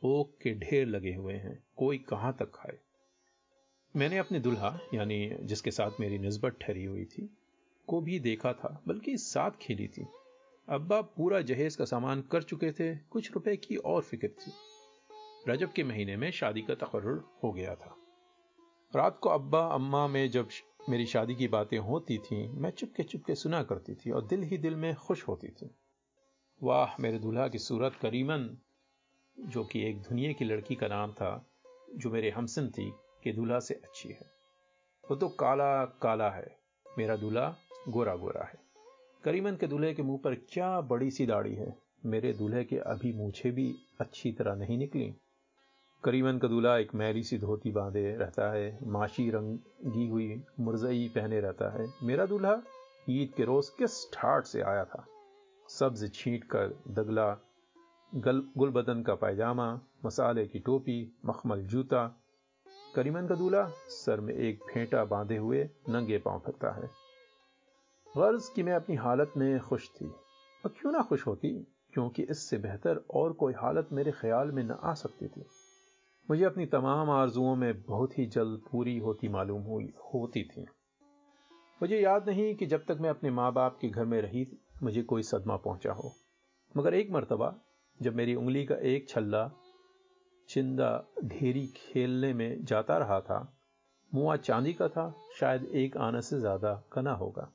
ओक 0.03 0.31
के 0.41 0.53
ढेर 0.53 0.87
लगे 0.87 1.13
हुए 1.13 1.33
हैं। 1.33 1.63
कोई 1.77 1.97
कहाँ 1.97 2.33
तक 2.33 2.51
खाए? 2.55 2.77
मैंने 3.95 4.17
अपने 4.17 4.39
दुल्हा, 4.39 4.79
यानी 4.93 5.31
जिसके 5.41 5.71
साथ 5.71 5.91
मेरी 5.99 6.17
नस्बत 6.19 6.57
ठहरी 6.61 6.85
हुई 6.85 7.05
थी, 7.05 7.37
को 7.87 8.01
भी 8.01 8.19
देखा 8.19 8.53
था, 8.53 8.83
बल्कि 8.87 9.17
साथ 9.17 9.51
खेली 9.61 9.87
थी। 9.87 10.07
अब्बा 10.69 11.01
पूरा 11.01 11.41
जहेज 11.41 11.75
का 11.75 11.85
सामान 11.85 12.21
कर 12.21 12.43
चुके 12.43 12.71
थे। 12.71 12.95
कुछ 12.95 13.33
रुपए 13.33 13.57
की 13.57 13.75
और 13.75 14.01
फ़िक्र 14.01 14.27
थी। 14.27 14.51
रजब 15.47 15.71
के 15.71 15.83
महीने 15.83 16.17
में 16.17 16.31
शादी 16.31 16.61
का 16.61 16.75
तकर्र 16.75 17.39
हो 17.43 17.51
गया 17.51 17.75
था। 17.75 17.97
रात 18.95 19.19
को 19.21 19.29
अब्बा, 19.29 19.67
अम्मा 19.67 20.07
में 20.07 20.29
जब 20.29 20.49
मेरी 20.89 21.05
शादी 21.05 21.35
की 21.35 21.47
बातें 21.47 21.77
होती 21.77 22.17
थीं, 22.17 22.49
मैं 22.49 22.69
चुपके 22.69 23.03
चुपके 23.03 23.35
सुना 23.35 23.63
करती 23.63 23.95
थी 23.95 24.11
और 24.11 24.27
दिल 24.27 24.43
ही 24.43 24.57
दिल 24.57 24.75
में 24.75 24.95
खुश 24.95 25.27
होती 25.27 25.47
थी। 25.47 25.71
वाह, 26.63 27.01
मेरे 27.01 27.19
दूल्हा 27.19 27.47
की 27.47 27.57
सूरत 27.57 27.95
करीमन, 28.01 28.57
जो 29.39 29.63
कि 29.63 29.89
एक 29.89 30.01
दुनिया 30.01 30.31
की 30.31 30.45
लड़की 30.45 30.75
का 30.75 30.87
नाम 30.87 31.11
था, 31.11 31.45
जो 31.95 32.09
मेरे 32.09 32.29
हमसन 32.29 32.69
थी 32.69 32.93
कि 33.23 33.31
दूल्हा 33.31 33.59
से 33.59 33.73
अच्छी 33.73 34.09
है। 34.09 34.31
वो 35.09 35.15
तो 35.15 35.29
काला 35.29 35.85
काला 35.85 36.29
है। 36.29 36.59
मेरा 36.97 37.15
दूल्हा 37.15 37.57
गोरा 37.89 38.15
गोरा 38.15 38.43
है। 38.43 38.59
करीमन 39.23 39.55
के 39.55 39.67
दूल्हे 39.67 39.93
के 39.93 40.03
मुँह 40.03 40.19
पर 40.23 40.35
क्या 40.35 40.81
बड़ी 40.81 41.11
सी 41.11 41.25
दाढ़ी 41.25 41.55
है। 41.55 41.77
मेरे 42.05 42.33
दूल्हे 42.33 42.63
के 42.63 42.77
अभी 42.77 43.13
मूछे 43.13 43.51
भी 43.51 43.75
अच्छी 44.01 44.31
तरह 44.31 44.55
नहीं 44.55 44.77
निकली। 44.77 45.15
करीमन 46.03 46.37
का 46.37 46.47
दूल्हा 46.47 46.77
एक 46.77 46.95
मैली 46.95 47.23
सी 47.23 47.37
धोती 47.37 47.71
बांधे 47.71 48.15
रहता 48.15 48.51
है, 48.51 48.79
माशी 48.83 49.29
रंगी 49.29 50.07
हुई 50.07 50.43
मुरजई 50.59 51.11
पहने 51.15 51.39
रहता 51.39 51.69
है। 51.69 51.93
मेरा 52.03 52.25
दूल्हा 52.25 52.61
ईद 53.09 53.33
के 53.37 53.43
रोज 53.43 53.69
किस 53.69 54.11
ठाट 54.13 54.43
से 54.43 54.61
आया 54.61 54.85
था? 54.85 55.05
सब्ज 55.69 56.13
छींट 56.13 56.43
कर 56.43 56.67
दगला, 56.87 57.37
गल, 58.15 58.43
गुलबदन 58.57 59.03
का 59.03 59.15
पायजामा, 59.15 59.81
मसाले 60.05 60.47
की 60.47 60.59
टोपी, 60.59 61.17
मखमल 61.25 61.61
जूता। 61.61 62.23
करीमन 62.95 63.27
का 63.27 63.35
दूल्हा 63.35 63.71
सर 63.87 64.19
में 64.19 64.33
एक 64.33 64.63
फेंटा 64.73 65.05
बांधे 65.05 65.37
हुए 65.37 65.69
नंगे 65.89 66.17
पाँव 66.17 66.39
फिरता 66.39 66.71
है। 66.71 66.89
गर्ज 68.17 68.49
कि 68.49 68.63
मैं 68.63 68.73
अपनी 68.73 68.95
हालत 68.95 69.33
में 69.37 69.59
खुश 69.59 69.89
थी। 69.89 70.07
और 70.65 70.73
क्यों 70.81 70.91
ना 70.91 71.01
खुश 71.01 71.27
होती? 71.27 71.67
क्योंकि 71.93 72.23
इससे 72.23 72.57
बेहतर 72.57 73.05
और 73.13 73.33
कोई 73.33 73.53
हालत 73.53 73.89
मेरे 73.91 74.11
ख्याल 74.11 74.51
में 74.51 74.63
न 74.63 74.71
आ 74.71 74.93
सकती 74.93 75.27
थी। 75.27 75.45
मुझे 76.29 76.43
अपनी 76.43 76.65
तमाम 76.65 77.09
आरजुओं 77.09 77.55
में 77.55 77.81
बहुत 77.81 78.17
ही 78.19 78.25
जल्द 78.25 78.61
पूरी 78.71 78.97
होती 78.97 79.27
मालूम 79.27 79.61
हुई, 79.61 79.93
होती 80.13 80.43
थी। 80.43 80.65
मुझे 81.81 81.99
याद 81.99 82.29
नहीं 82.29 82.55
कि 82.55 82.65
जब 82.65 82.85
तक 82.85 82.97
मैं 83.01 83.09
अपने 83.09 83.29
माँ 83.29 83.53
बाप 83.53 83.77
के 83.81 83.89
घर 83.89 84.05
में 84.05 84.21
रही, 84.21 84.47
मुझे 84.83 85.01
कोई 85.01 85.23
सदमा 85.23 85.55
पहुँचा 85.55 85.91
हो। 85.91 86.13
मगर 86.77 86.93
एक 86.93 87.11
मरतबा, 87.11 87.55
जब 88.01 88.15
मेरी 88.15 88.35
उंगली 88.35 88.65
का 88.65 88.75
एक 88.75 89.09
छल्ला 89.09 89.51
चिंदा 90.49 91.07
ढेरी 91.23 91.67
खेलने 91.67 92.33
में 92.33 92.65
जाता 92.65 92.97
रहा 92.97 93.19
था 93.21 93.57
मुआ 94.13 94.35
चांदी 94.35 94.73
का 94.73 94.87
था, 94.87 95.13
शायद 95.39 95.65
एक 95.65 95.97
आना 95.97 96.19
से 96.19 96.39
ज़्यादा 96.39 96.83
का 96.91 97.01
ना 97.01 97.11
होगा। 97.11 97.51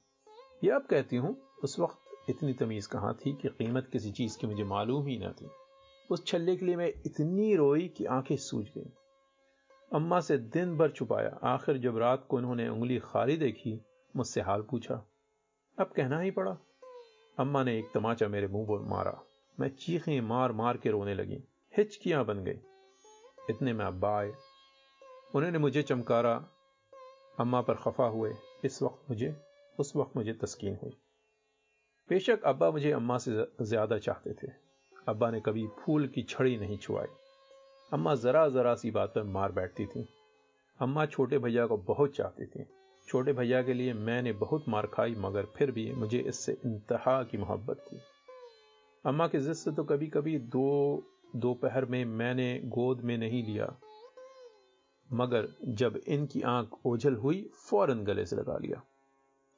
यह 0.64 0.74
अब 0.74 0.82
कहती 0.82 1.16
हूँ, 1.16 1.36
उस 1.64 1.78
वक्त 1.78 2.30
इतनी 2.30 2.52
तमीज 2.52 2.86
कहाँ 2.86 3.14
थी 3.14 3.32
कि 3.32 3.48
कीमत 3.48 3.88
किसी 3.92 4.12
चीज़ 4.12 4.38
की 4.38 4.46
मुझे 4.46 4.64
मालूम 4.64 5.06
ही 5.06 5.18
ना 5.18 5.32
थी। 5.32 5.46
उस 6.10 6.26
छल्ले 6.26 6.56
के 6.56 6.66
लिए 6.66 6.76
मैं 6.76 6.92
इतनी 7.06 7.56
रोई 7.56 7.88
कि 7.88 8.04
आँखें 8.04 8.36
सूज 8.36 8.70
गई। 8.74 8.92
अम्मा 9.92 10.20
से 10.20 10.38
दिन 10.38 10.76
भर 10.78 10.90
छुपाया। 10.90 11.40
आखिर 11.42 11.78
जब 11.78 11.98
रात 11.98 12.26
को 12.28 12.36
उन्होंने 12.36 12.68
उंगली 12.68 12.98
खाली 12.98 13.36
देखी, 13.36 13.80
मुझसे 14.16 14.40
हाल 14.40 14.62
पूछा। 14.62 14.94
अब 15.78 15.86
कहना 15.86 16.20
ही 16.20 16.30
पड़ा। 16.30 16.56
अम्मा 17.38 17.64
ने 17.64 17.78
एक 17.78 17.90
तमाचा 17.94 18.28
मेरे 18.28 18.46
मुँह 18.46 18.66
पर 18.66 18.78
मारा। 18.78 19.24
मैं 19.60 19.68
चीखें 19.68 20.20
मार 20.20 20.52
मार 20.52 20.76
के 20.76 20.90
रोने 20.90 21.14
लगी। 21.14 21.44
हिचकियाँ 21.76 22.24
बन 22.24 22.44
गई। 22.44 22.60
इतने 23.50 23.72
में 23.72 23.84
अब्बा 23.84 24.18
आए। 24.18 24.32
उन्होंने 25.34 25.58
मुझे 25.58 25.82
चमकारा। 25.82 26.48
अम्मा 27.38 27.60
पर 27.60 27.74
खफा 27.74 28.04
हुए। 28.04 28.34
इस 28.64 28.82
वक्त 28.82 29.10
मुझे, 29.10 29.36
उस 29.78 29.96
वक्त 29.96 30.16
मुझे 30.16 30.32
तस्कीन 30.32 30.78
हुई। 30.82 30.96
बेशक 32.08 32.42
अब्बा 32.42 32.70
मुझे 32.70 32.92
अम्मा 32.92 33.18
से 33.18 33.46
ज़्यादा 33.62 33.98
चाहते 33.98 34.32
थे। 34.32 34.61
अब्बा 35.08 35.30
ने 35.30 35.40
कभी 35.40 35.66
फूल 35.66 36.06
की 36.06 36.22
छड़ी 36.22 36.56
नहीं 36.56 36.78
छुआई। 36.78 37.06
अम्मा 37.92 38.14
जरा 38.14 38.48
जरा 38.48 38.74
सी 38.74 38.90
बात 38.90 39.12
पर 39.14 39.22
मार 39.22 39.52
बैठती 39.52 39.86
थी। 39.86 40.06
अम्मा 40.80 41.06
छोटे 41.06 41.38
भैया 41.38 41.66
को 41.66 41.76
बहुत 41.76 42.16
चाहती 42.16 42.46
थी। 42.46 42.64
छोटे 43.08 43.32
भैया 43.32 43.62
के 43.62 43.74
लिए 43.74 43.92
मैंने 43.92 44.32
बहुत 44.32 44.68
मार 44.68 44.86
खाई, 44.86 45.14
मगर 45.18 45.46
फिर 45.56 45.70
भी 45.70 45.92
मुझे 45.92 46.18
इससे 46.18 46.52
इंतहा 46.66 47.22
की 47.22 47.38
मोहब्बत 47.38 47.76
थी। 47.76 47.98
अम्मा 49.04 49.26
के 49.26 49.40
जिद 49.40 49.52
से 49.52 49.70
तो 49.70 49.84
कभी 49.84 50.06
कभी 50.06 50.38
दो, 50.38 51.02
दोपहर 51.36 51.84
में 51.84 52.04
मैंने 52.04 52.60
गोद 52.64 53.00
में 53.00 53.18
नहीं 53.18 53.44
लिया, 53.46 53.76
मगर 55.12 55.48
जब 55.64 56.00
इनकी 56.08 56.42
आँख 56.42 56.86
ओझल 56.86 57.14
हुई, 57.14 57.50
फ़ौरन 57.70 58.04
गले 58.04 58.26
से 58.26 58.36
लगा 58.36 58.58
लिया। 58.58 58.82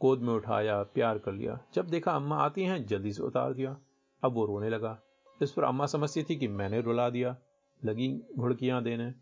गोद 0.01 0.21
में 0.21 0.35
उठाया, 0.35 0.83
प्यार 0.83 1.19
कर 1.19 1.33
लिया। 1.33 1.59
जब 1.75 1.87
देखा 1.87 2.13
अम्मा 2.13 2.37
आती 2.37 2.65
हैं, 2.65 2.87
जल्दी 2.87 3.13
से 3.13 3.23
उतार 3.23 3.53
दिया। 3.53 3.77
अब 4.25 4.33
वो 4.33 4.47
रोने 4.47 4.69
लगा। 4.69 5.01
इस 5.43 5.53
पर 5.53 5.65
अम्मा 5.65 5.87
समझती 5.87 6.23
थी 6.23 6.37
कि 6.37 6.49
मैंने 6.49 6.81
रुला 6.81 7.11
दिया, 7.11 7.37
लगी 7.85 8.23
घुड़कियाँ 8.39 8.83
देने। 8.83 9.15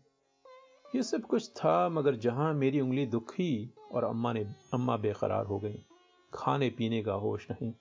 ये 0.95 1.03
सब 1.03 1.21
कुछ 1.21 1.49
था, 1.49 1.89
मगर 1.89 2.15
जहाँ 2.15 2.53
मेरी 2.53 2.79
उंगली 2.79 3.05
दुखी 3.05 3.73
और 3.91 4.03
अम्मा 4.03 4.33
ने, 4.33 4.43
अम्मा 4.73 4.97
बेकरार 4.97 5.45
हो 5.45 5.59
गई। 5.59 5.85
खाने 6.33 6.69
पीने 6.69 7.03
का 7.03 7.13
होश 7.13 7.47
नहीं, 7.51 7.73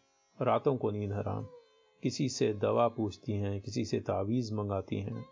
रातों 0.42 0.76
को 0.76 0.90
नींद 0.90 1.12
हराम। 1.12 1.46
किसी 2.02 2.28
से 2.28 2.54
दवा 2.54 2.88
पूछती 2.88 3.32
हैं, 3.32 3.60
किसी 3.60 3.84
से 3.84 4.00
तावीज़ 4.00 4.54
मंगाती 4.54 4.96
हैं। 4.96 5.24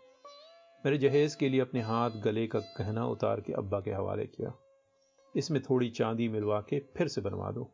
मेरे 0.85 0.97
जहेज 0.97 1.35
के 1.35 1.49
लिए 1.49 1.61
अपने 1.61 1.81
हाथ 1.81 2.11
गले 2.11 2.47
का 2.47 2.59
कहना 2.59 3.07
उतार 3.07 3.41
के 3.41 3.53
अब्बा 3.53 3.79
के 3.79 3.91
हवाले 3.91 4.25
किया। 4.25 4.53
इसमें 5.35 5.61
थोड़ी 5.61 5.89
चांदी 5.89 6.29
मिलवा 6.29 6.61
के 6.61 6.79
फिर 6.79 7.07
से 7.07 7.21
बनवा 7.21 7.51
दो। 7.51 7.71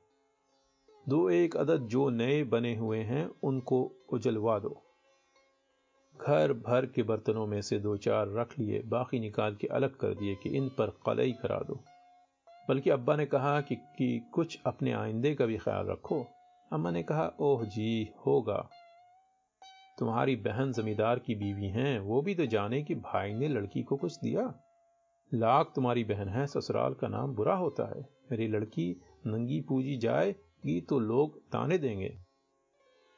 दो 1.10 1.30
एक 1.30 1.58
अदद 1.58 1.78
जो 1.78 2.10
नए 2.10 2.44
बने 2.44 2.76
हुए 2.76 2.98
हैं, 2.98 3.32
उनको 3.44 3.92
उजलवा 4.10 4.60
दो। 4.60 4.84
घर 6.22 6.54
भर 6.54 6.86
के 6.86 7.04
बर्तनों 7.04 7.48
में 7.48 7.62
से 7.62 7.80
दो 7.80 7.98
चार 7.98 8.28
रख 8.30 8.60
लिए 8.60 8.82
बाकी 8.86 9.20
निकाल 9.20 9.56
के 9.56 9.68
अलग 9.68 9.96
कर 9.96 10.14
दिए 10.14 10.36
कि 10.36 10.50
इन 10.50 10.70
पर 10.70 10.98
कलई 11.06 11.32
करा 11.32 11.60
दो। 11.60 11.84
बल्कि 12.70 12.90
अब्बा 12.90 13.16
ने 13.16 13.26
कहा 13.26 13.62
कि, 13.62 13.76
कि 13.76 14.30
कुछ 14.34 14.60
अपने 14.66 14.92
आइंदे 14.92 15.36
का 15.36 15.46
भी 15.46 15.58
ख्याल 15.58 15.88
रखो। 15.88 16.26
अम्मा 16.74 16.92
ने 16.92 17.04
कहा 17.04 17.32
ओह 17.40 17.64
जी 17.64 18.10
होगा। 18.26 18.70
तुम्हारी 20.00 20.36
बहन 20.36 20.72
जमींदार 20.72 21.20
की 21.20 21.36
बीवी 21.36 21.68
हैं 21.68 22.00
वो 22.00 22.22
भी 22.22 22.36
तो 22.36 22.46
जाने 22.46 22.84
कि 22.84 22.96
भाई 22.96 23.34
ने 23.34 23.48
लड़की 23.48 23.84
को 23.84 23.96
कुछ 23.96 24.20
दिया। 24.20 24.54
लाख 25.34 25.72
तुम्हारी 25.76 26.04
बहन 26.04 26.30
है 26.30 26.48
ससुराल 26.48 26.94
का 26.94 27.08
नाम 27.08 27.36
बुरा 27.36 27.56
होता 27.56 27.90
है। 27.96 28.02
मेरी 28.32 28.48
लड़की 28.48 29.02
नंगी 29.28 29.62
पूजी 29.62 29.98
जाएगी 29.98 30.82
तो 30.82 31.00
लोग 31.00 31.40
ताने 31.52 31.78
देंगे। 31.78 32.18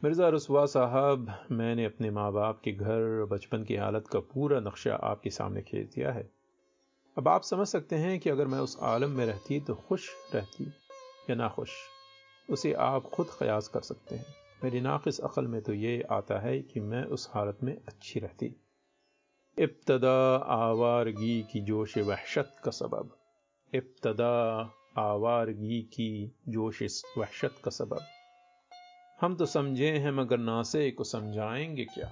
मिर्ज़ा 0.04 0.28
रसवा 0.30 0.66
साहब, 0.66 1.28
मैंने 1.52 1.86
अपने 1.86 2.10
माँ 2.12 2.32
बाप 2.32 2.62
के 2.64 2.72
घर 2.72 3.26
बचपन 3.32 3.64
की 3.64 3.76
हालत 3.76 4.08
का 4.08 4.20
पूरा 4.20 4.60
नक्शा 4.60 4.96
आपके 4.96 5.30
सामने 5.30 5.62
खींच 5.62 5.88
दिया 5.96 6.12
है। 6.12 6.30
अब 7.18 7.28
आप 7.28 7.42
समझ 7.42 7.68
सकते 7.68 7.96
हैं 7.96 8.20
कि 8.20 8.30
अगर 8.30 8.48
मैं 8.48 8.60
उस 8.60 8.78
आलम 8.82 9.10
में 9.10 9.26
रहती 9.26 9.60
तो 9.60 9.76
खुश 9.76 10.10
रहती 10.36 10.64
या 11.30 11.36
ना 11.36 11.48
खुश 11.48 11.70
उसे 12.50 12.74
आप 12.74 13.10
खुद 13.14 13.28
ख्यास 13.30 13.68
कर 13.68 13.82
सकते 13.82 14.16
हैं। 14.16 14.26
मेरी 14.64 14.82
नाक़स 14.82 15.20
अकल 15.20 15.48
में 15.48 15.62
तो 15.62 15.74
ये 15.74 16.02
आता 16.12 16.40
है 16.40 16.60
कि 16.60 16.80
मैं 16.80 17.04
उस 17.04 17.30
हालत 17.34 17.58
में 17.64 17.76
अच्छी 17.76 18.20
रहती। 18.20 18.56
इब्तदा 19.58 20.36
आवारगी 20.36 21.42
की 21.42 21.62
जोश 21.62 21.98
वहशत 21.98 22.56
का 22.64 22.72
सबब। 22.72 23.18
इब्तदा 23.74 24.32
आवारगी 24.98 25.82
की 25.82 26.32
जोश 26.50 26.82
वहशत 27.18 27.62
का 27.64 27.72
सबब। 27.72 28.00
हम 29.22 29.36
तो 29.36 29.46
समझे 29.46 29.92
हैं 29.92 30.12
मगर 30.12 30.38
नासे 30.38 30.92
को 30.92 31.04
समझाएँगे 31.04 31.86
क्या? 31.86 32.10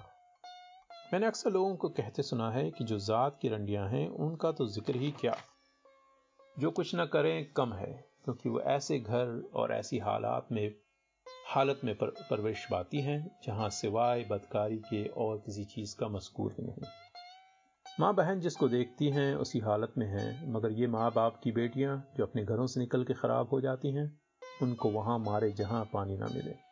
मैंने 1.14 1.28
अक्सर 1.28 1.52
लोगों 1.52 1.76
को 1.76 1.90
कहते 1.90 2.24
सुना 2.24 2.52
है 2.52 2.72
कि 2.72 2.84
जो 2.84 3.00
ज़ात 3.00 3.38
की 3.42 3.50
रंडियाँ 3.50 3.90
हैं 3.90 4.10
उनका 4.10 4.52
तो 4.52 4.68
ज़िक्र 4.68 4.96
ही 4.96 5.12
क्या? 5.12 5.36
जो 6.60 6.72
कुछ 6.72 6.96
ना 6.96 7.06
करें 7.06 7.54
कम 7.54 7.74
है 7.74 8.06
क्योंकि 8.26 8.50
वो 8.50 8.60
ऐसे 8.60 9.00
घर 9.00 9.50
और 9.54 9.72
ऐसी 9.72 10.00
हालात 10.00 10.48
में 10.52 10.76
हालत 11.48 11.82
में 11.84 11.96
पर, 11.96 12.08
परवरिश 12.30 12.66
पाती 12.66 13.02
हैं 13.02 13.32
जहाँ 13.44 13.70
सिवाय 13.70 14.26
बदकारी 14.32 14.78
के 14.78 15.06
और 15.06 15.38
किसी 15.46 15.64
चीज़ 15.64 15.96
का 15.96 16.08
मस्कूर 16.08 16.56
ही 16.60 16.64
नहीं। 16.64 16.92
माँ 18.00 18.16
बहन 18.16 18.40
जिसको 18.40 18.70
देखती 18.70 19.10
हैं 19.10 19.36
उसी 19.36 19.60
हालत 19.60 19.94
में 19.98 20.08
हैं 20.08 20.54
मगर 20.54 20.72
ये 20.72 20.88
माँ 20.88 21.12
बाप 21.12 21.40
की 21.44 21.52
बेटियाँ 21.52 22.08
जो 22.18 22.26
अपने 22.26 22.46
घरों 22.46 22.68
से 22.68 22.80
निकल 22.80 23.04
के 23.04 23.14
ख़राब 23.14 23.50
हो 23.50 23.62
जाती 23.62 23.92
हैं 23.92 24.22
उनको 24.62 24.90
वहाँ 24.90 25.20
मारे 25.20 25.52
जहाँ 25.52 25.90
पानी 25.94 26.18
ना 26.18 26.28
मिले। 26.28 26.67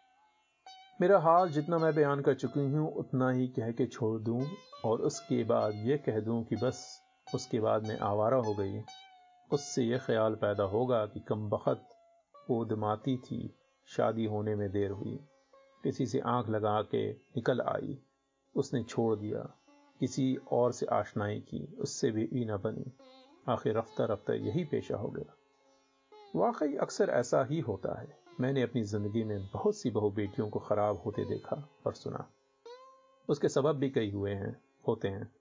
मेरा 1.01 1.19
हाल 1.19 1.49
जितना 1.49 1.77
मैं 1.77 1.95
बयान 1.95 2.21
कर 2.21 2.33
चुकी 2.33 2.59
हूँ, 2.59 2.93
उतना 2.93 3.29
ही 3.29 3.47
कह 3.47 3.71
के 3.71 3.85
छोड़ 3.85 4.21
दूँ 4.21 4.47
और 4.85 5.01
उसके 5.01 5.43
बाद 5.43 5.73
ये 5.75 5.97
कह 5.97 6.19
दूँ 6.19 6.43
कि 6.43 6.55
बस 6.55 7.01
उसके 7.35 7.59
बाद 7.59 7.87
मैं 7.87 7.99
आवारा 7.99 8.37
हो 8.37 8.53
गई 8.53 8.81
उससे 9.53 9.83
यह 9.83 9.97
ख्याल 9.97 10.35
पैदा 10.35 10.63
होगा 10.63 11.05
कि 11.05 11.19
कम 11.19 11.49
बखत 11.49 11.89
वो 12.49 12.65
दमाती 12.65 13.17
थी, 13.17 13.55
शादी 13.85 14.25
होने 14.25 14.55
में 14.55 14.71
देर 14.71 14.91
हुई। 14.91 15.19
किसी 15.83 16.05
से 16.05 16.19
आँख 16.19 16.49
लगा 16.49 16.81
के 16.81 17.11
निकल 17.11 17.61
आई। 17.61 17.99
उसने 18.55 18.83
छोड़ 18.83 19.15
दिया। 19.15 19.39
किसी 19.99 20.37
और 20.51 20.71
से 20.71 20.85
आशनाई 20.85 21.39
की। 21.39 21.77
उससे 21.79 22.11
भी 22.11 22.29
ई 22.33 22.45
न 22.45 22.57
बनी। 22.57 22.91
आखिर 23.49 23.77
रफ्ता 23.77 24.05
रफ्ता 24.05 24.33
यही 24.33 24.63
पेशा 24.63 24.95
हो 24.95 25.07
गया। 25.07 25.35
वाकई 26.35 26.75
अक्सर 26.75 27.09
ऐसा 27.09 27.43
ही 27.43 27.59
होता 27.59 27.99
है। 28.01 28.24
मैंने 28.41 28.61
अपनी 28.61 28.83
ज़िंदगी 28.83 29.23
में 29.23 29.49
बहुत 29.53 29.77
सी 29.77 29.89
बहु 29.89 30.09
बेटियों 30.11 30.49
को 30.49 30.59
ख़राब 30.59 31.01
होते 31.05 31.25
देखा 31.25 31.69
और 31.85 31.93
सुना। 31.93 32.29
उसके 33.29 33.49
सबब 33.49 33.75
भी 33.75 33.89
कई 33.89 34.11
हुए 34.11 34.31
हैं, 34.31 34.61
होते 34.87 35.07
हैं। 35.07 35.31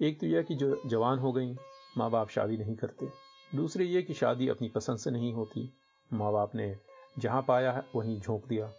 एक 0.00 0.20
तो 0.20 0.26
यह 0.26 0.42
कि 0.42 0.54
जो 0.54 0.82
जवान 0.86 1.18
हो 1.18 1.32
गई 1.32 1.54
माँ 1.98 2.10
बाप 2.10 2.28
शादी 2.28 2.56
नहीं 2.56 2.76
करते। 2.76 3.08
दूसरी 3.56 3.84
ये 3.84 4.02
कि 4.02 4.14
शादी 4.14 4.48
अपनी 4.48 4.68
पसंद 4.68 4.98
से 4.98 5.10
नहीं 5.10 5.32
होती। 5.32 5.72
माँ 6.12 6.32
बाप 6.32 6.54
ने 6.54 6.76
जहाँ 7.18 7.42
पाया 7.42 7.72
है, 7.72 7.84
वहीं 7.94 8.20
झोंक 8.20 8.46
दिया। 8.46 8.72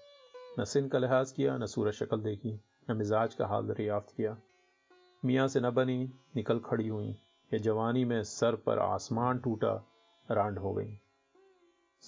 न 0.59 0.63
सिन 0.63 0.87
का 0.87 0.99
लिहाज 0.99 1.31
किया, 1.31 1.57
न 1.57 1.65
सूरज 1.65 1.93
शक्ल 1.93 2.17
देखी, 2.17 2.59
न 2.89 2.97
मिजाज 2.97 3.33
का 3.33 3.47
हाल 3.47 3.67
दरियाफ्त 3.67 4.13
किया। 4.17 4.37
मियाँ 5.25 5.47
से 5.47 5.59
न 5.59 5.69
बनी, 5.69 6.13
निकल 6.35 6.59
खड़ी 6.59 6.87
हुई। 6.87 7.09
या 7.53 7.57
जवानी 7.57 8.05
में 8.05 8.23
सर 8.23 8.55
पर 8.55 8.79
आसमान 8.79 9.39
टूटा, 9.39 9.83
रांड 10.31 10.59
हो 10.59 10.73
गई। 10.73 10.99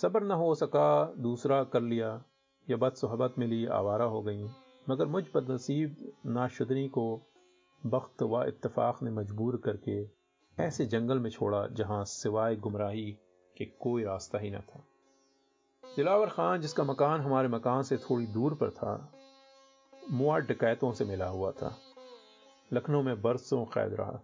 सब्र 0.06 0.24
न 0.24 0.32
हो 0.32 0.56
सका, 0.56 1.14
दूसरा 1.18 1.64
कर 1.64 1.82
लिया। 1.82 2.24
या 2.70 2.78
बद 2.78 2.94
सोहबत 2.94 3.34
मिली 3.40 3.66
आवारा 3.66 4.06
हो 4.06 4.22
गई। 4.22 4.44
मगर 4.90 5.06
मुझ 5.06 5.26
बदनसीब 5.36 6.12
नाशुदनी 6.26 6.88
को 6.88 7.22
बख्त 7.86 8.24
व 8.24 8.44
इतफाक़ 8.44 9.06
ने 9.06 9.12
मजबूर 9.12 9.62
करके 9.66 10.10
ऐसे 10.64 10.86
जंगल 10.86 11.20
में 11.20 11.30
छोड़ा, 11.30 11.68
जहाँ 11.68 12.06
सिवाय 12.06 12.56
गुमराही 12.56 13.18
के 13.58 13.66
कोई 13.66 14.04
रास्ता 14.04 14.40
ही 14.40 14.52
न 14.52 14.60
था। 14.60 14.84
दिलावर 15.96 16.30
खान, 16.30 16.62
जिसका 16.62 16.84
मकान 16.84 17.22
हमारे 17.22 17.48
मकान 17.48 17.84
से 17.84 17.98
थोड़ी 17.98 18.28
दूर 18.28 18.54
पर 18.54 18.70
था 18.70 19.12
मुआ 20.12 20.38
डकैतों 20.38 20.92
से 20.92 21.06
मिला 21.06 21.28
हुआ 21.28 21.52
था। 21.52 21.78
लखनऊ 22.74 23.02
में 23.02 23.22
बरसों 23.22 23.66
कैद 23.66 23.94
रहा। 23.94 24.20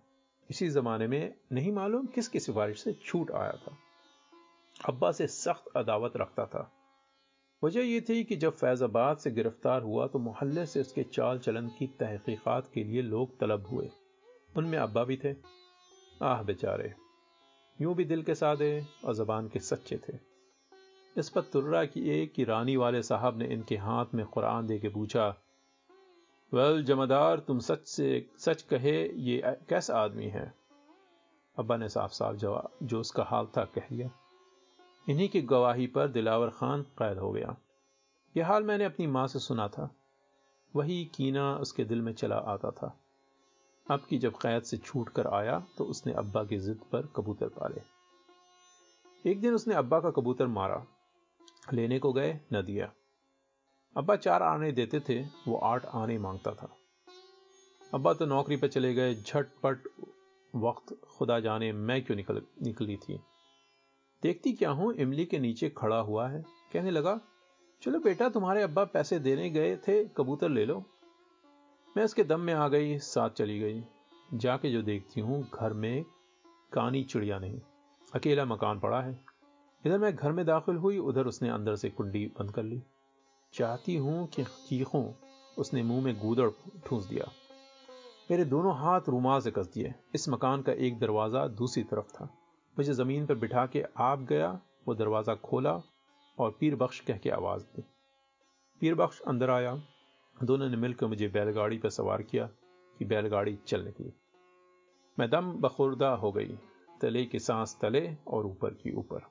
इसी 0.50 0.70
जमाने 0.70 1.08
में 1.08 1.34
नहीं 1.52 1.72
मालूम 1.72 2.06
किसकी 2.06 2.40
सिफारिश 2.40 2.84
से 2.84 2.94
छूट 2.94 3.32
आया 3.32 3.52
था। 3.52 3.78
अब्बा 4.86 5.12
से 5.12 5.28
सख्त 5.28 5.78
अदावत 5.78 6.18
रखता 6.18 6.46
था। 6.46 6.72
वजह 7.64 7.82
यह 7.82 8.02
थी 8.10 8.24
कि 8.24 8.36
जब 8.36 8.52
फैजाबाद 8.52 9.18
से 9.18 9.32
गिरफ़्तार 9.32 9.82
हुआ 9.82 10.08
तो 10.08 10.20
मोहल्ले 10.20 10.66
से 10.66 10.82
उसके 10.82 11.04
चाल 11.04 11.40
चलन 11.40 11.68
की 11.68 11.88
तहकीकात 11.88 12.72
के 12.74 12.84
लिए 12.84 13.02
लोग 13.02 13.40
तलब 13.40 13.68
हुए। 13.68 13.90
उनमें 14.58 14.78
अब्बा 14.78 15.04
भी 15.04 15.18
थे। 15.18 15.36
आह, 16.24 16.44
बेचारे। 16.44 16.94
यूँ 17.82 17.96
भी 17.96 18.06
दिल 18.06 18.24
के 18.24 18.36
सादे 18.36 18.86
और 19.06 19.16
जबान 19.16 19.48
के 19.48 19.60
सच्चे 19.60 19.98
थे। 19.98 20.18
इस 21.18 21.30
पर 21.30 21.42
तुर्रा 21.42 21.86
की 21.86 22.10
एक 22.10 22.34
कि 22.34 22.44
रानी 22.44 22.76
वाले 22.76 23.04
साहब 23.04 23.38
ने 23.38 23.46
इनके 23.46 23.78
हाथ 23.78 24.06
में 24.14 24.26
कुरान 24.26 24.68
दे 24.68 24.80
के 24.80 24.90
पूछा, 24.90 25.36
वेल 26.54 26.84
जमादार, 26.84 27.40
तुम 27.40 27.60
सच 27.60 27.88
से, 27.88 28.30
सच 28.40 28.62
कहे, 28.62 29.10
ये 29.10 29.42
कैसा 29.70 29.98
आदमी 29.98 30.28
है? 30.28 30.54
अब्बा 31.60 31.78
ने 31.78 31.90
साफ़ 31.90 32.12
साफ़ 32.12 32.36
जवाब, 32.36 32.72
जो 32.84 33.00
उसका 33.00 33.24
हाल 33.24 33.48
था, 33.58 33.66
कह 33.66 33.82
दिया 33.82 34.10
इन्हीं 35.12 35.30
की 35.30 35.42
गवाही 35.42 35.88
पर 35.88 36.08
दिलावर 36.08 36.50
खान 36.50 36.82
कैद 36.82 37.18
हो 37.18 37.32
गया। 37.32 37.58
यह 38.38 38.48
हाल 38.48 38.64
मैंने 38.64 38.86
अपनी 38.86 39.08
माँ 39.08 39.28
से 39.28 39.40
सुना 39.40 39.68
था। 39.68 39.96
वही 40.76 41.06
कीना 41.06 41.56
उसके 41.56 41.86
दिल 41.86 42.02
में 42.02 42.14
चला 42.14 42.36
आता 42.36 42.72
था। 42.72 43.00
अब 43.92 44.00
की 44.10 44.18
जब 44.18 44.34
कैद 44.34 44.64
से 44.64 44.78
छूट 44.78 45.10
कर 45.10 45.28
आया 45.28 45.66
तो 45.78 45.84
उसने 45.84 46.14
अब्बा 46.14 46.44
की 46.44 46.58
जिद 46.58 46.80
पर 46.92 47.10
कबूतर 47.16 47.48
पाले। 47.48 47.82
एक 49.32 49.42
दिन 49.42 49.54
उसने 49.54 49.74
अब्बा 49.74 50.00
का 50.00 50.12
कबूतर 50.12 50.48
मारा। 50.48 50.86
लेने 51.74 52.00
को 52.00 52.14
गए, 52.14 52.40
न 52.54 52.62
दिया। 52.62 52.92
अब्बा 53.98 54.16
चार 54.16 54.44
आने 54.44 54.72
देते 54.72 55.00
थे, 55.00 55.22
वो 55.22 55.58
आठ 55.58 55.86
आने 55.86 56.18
माँगता 56.18 56.52
था। 56.52 56.78
अब्बा 57.94 58.14
तो 58.14 58.26
नौकरी 58.26 58.58
पर 58.58 58.68
चले 58.68 58.94
गए, 58.94 59.16
झटपट 59.16 59.84
वक्त 60.56 61.02
खुदा 61.06 61.40
जाने 61.40 61.72
मैं 61.72 62.06
क्यों 62.06 62.18
निकल, 62.18 62.42
निकली 62.62 62.98
थी। 62.98 63.20
देखती 64.24 64.52
क्या 64.54 64.70
हूँ? 64.70 64.94
इमली 64.94 65.26
के 65.26 65.40
नीचे 65.40 65.70
खड़ा 65.70 66.00
हुआ 66.00 66.28
है। 66.28 66.44
कहने 66.74 66.92
लगा, 66.92 67.20
चलो 67.82 68.00
बेटा, 68.00 68.30
तुम्हारे 68.30 68.62
अब्बा 68.62 68.84
पैसे 68.84 69.20
देने 69.20 69.50
गए 69.50 69.76
थे, 69.78 70.04
कबूतर 70.06 70.50
ले 70.50 70.66
लो। 70.66 70.84
मैं 71.98 72.04
उसके 72.04 72.24
दम 72.24 72.40
में 72.40 72.54
आ 72.54 72.68
गई, 72.68 72.98
साथ 72.98 73.30
चली 73.30 73.60
गई। 73.60 73.84
जाके 74.34 74.72
जो 74.72 74.82
देखती 74.82 75.22
हूँ, 75.22 75.50
घर 75.54 75.74
में 75.74 76.06
कानी 76.74 77.04
चिड़िया 77.04 77.40
नहीं, 77.40 77.60
अकेला 78.16 78.46
मकान 78.46 78.80
पड़ा 78.80 79.02
है। 79.02 79.20
इधर 79.86 79.98
मैं 79.98 80.16
घर 80.16 80.32
में 80.32 80.46
दाखिल 80.46 80.76
हुई, 80.76 80.98
उधर 80.98 81.26
उसने 81.26 81.50
अंदर 81.50 81.76
से 81.76 81.90
कुंडी 81.90 82.26
बंद 82.26 82.52
कर 82.52 82.64
ली। 82.64 82.82
चाहती 83.54 83.96
हूँ 83.96 84.28
कि 84.28 84.44
चीखों, 84.44 85.14
उसने 85.58 85.84
मुँह 85.84 86.04
में 86.04 86.20
गूदड़ 86.20 86.50
ठूंस 86.88 87.06
दिया। 87.06 87.32
मेरे 88.32 88.46
दोनों 88.46 88.78
हाथ 88.78 89.02
रूमाल 89.10 89.42
से 89.42 89.52
कस 89.52 89.68
दिए 89.68 89.94
इस 90.16 90.30
मकान 90.30 90.62
का 90.62 90.72
एक 90.72 91.00
दरवाज़ा 91.00 91.48
दूसरी 91.48 91.84
तरफ़ 91.84 92.08
था। 92.08 92.38
मुझे 92.78 92.94
ज़मीन 92.94 93.26
पर 93.26 93.36
बिठा 93.36 93.66
के 93.66 93.84
आप 93.98 94.20
गया, 94.20 94.60
वो 94.88 94.96
दरवाज़ा 94.96 95.36
खोला 95.36 95.82
और 96.38 96.56
पीर 96.60 96.76
बख्श 96.76 97.00
कह 97.00 97.18
के 97.18 97.30
आवाज़ 97.30 97.64
दी। 97.64 97.84
पीर 98.82 98.96
बख्श 98.96 99.20
अंदर 99.22 99.50
आया। 99.50 99.76
दोनों 100.44 100.70
ने 100.70 100.78
मिलकर 100.78 101.08
मुझे 101.08 101.28
बैलगाड़ी 101.28 101.78
पर 101.78 101.90
सवार 101.90 102.22
किया 102.22 102.50
कि 103.00 103.06
बैलगाड़ी 103.06 103.58
चल 103.68 103.84
निकली। 103.84 104.14
मैं 105.20 105.30
दम 105.30 105.52
बखुरदा 105.54 106.10
हो 106.10 106.32
गई, 106.32 106.58
तले 107.02 107.26
की 107.26 107.40
सांस 107.40 107.78
तले 107.82 108.16
और 108.28 108.46
ऊपर 108.46 108.74
की 108.74 108.92
ऊपर। 108.92 109.22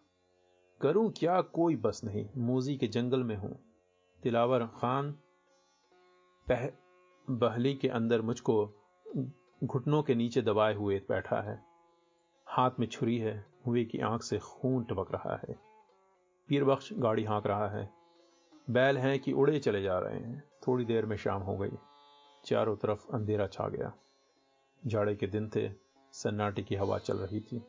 करूँ 0.80 1.10
क्या 1.12 1.40
कोई 1.40 1.76
बस 1.76 2.00
नहीं, 2.04 2.26
मोजी 2.36 2.76
के 2.76 2.86
जंगल 2.86 3.22
में 3.22 3.36
हूँ। 3.36 3.58
तिलावर 4.22 4.66
खान 4.66 5.14
बहली 7.28 7.74
के 7.74 7.88
अंदर 7.88 8.22
मुझको 8.22 8.64
घुटनों 9.64 10.02
के 10.02 10.14
नीचे 10.14 10.42
दबाए 10.42 10.74
हुए 10.74 10.98
बैठा 11.08 11.40
है। 11.40 11.69
हाथ 12.50 12.70
में 12.80 12.86
छुरी 12.86 13.18
है 13.18 13.46
हुए 13.66 13.84
की 13.84 13.98
आँख 13.98 14.22
से 14.22 14.38
खून 14.38 14.84
टपक 14.84 15.12
रहा 15.12 15.40
है। 15.48 15.58
पीर 16.48 16.64
बख्श 16.64 16.92
गाड़ी 16.92 17.24
हाँक 17.24 17.46
रहा 17.46 17.68
है। 17.68 17.90
बैल 18.70 18.98
हैं 18.98 19.20
कि 19.20 19.32
उड़े 19.32 19.58
चले 19.58 19.82
जा 19.82 19.98
रहे 19.98 20.18
हैं। 20.18 20.44
थोड़ी 20.68 20.84
देर 20.84 21.06
में 21.06 21.16
शाम 21.16 21.42
हो 21.42 21.56
गई। 21.56 21.70
चारों 22.44 22.76
तरफ़ 22.76 23.12
अंधेरा 23.14 23.46
छा 23.46 23.68
गया। 23.68 23.92
जाड़े 24.86 25.16
के 25.16 25.26
दिन 25.26 25.48
थे 25.48 25.70
सन्नाटे 26.12 26.62
की 26.62 26.74
हवा 26.74 26.98
चल 26.98 27.16
रही 27.16 27.40
थी। 27.40 27.62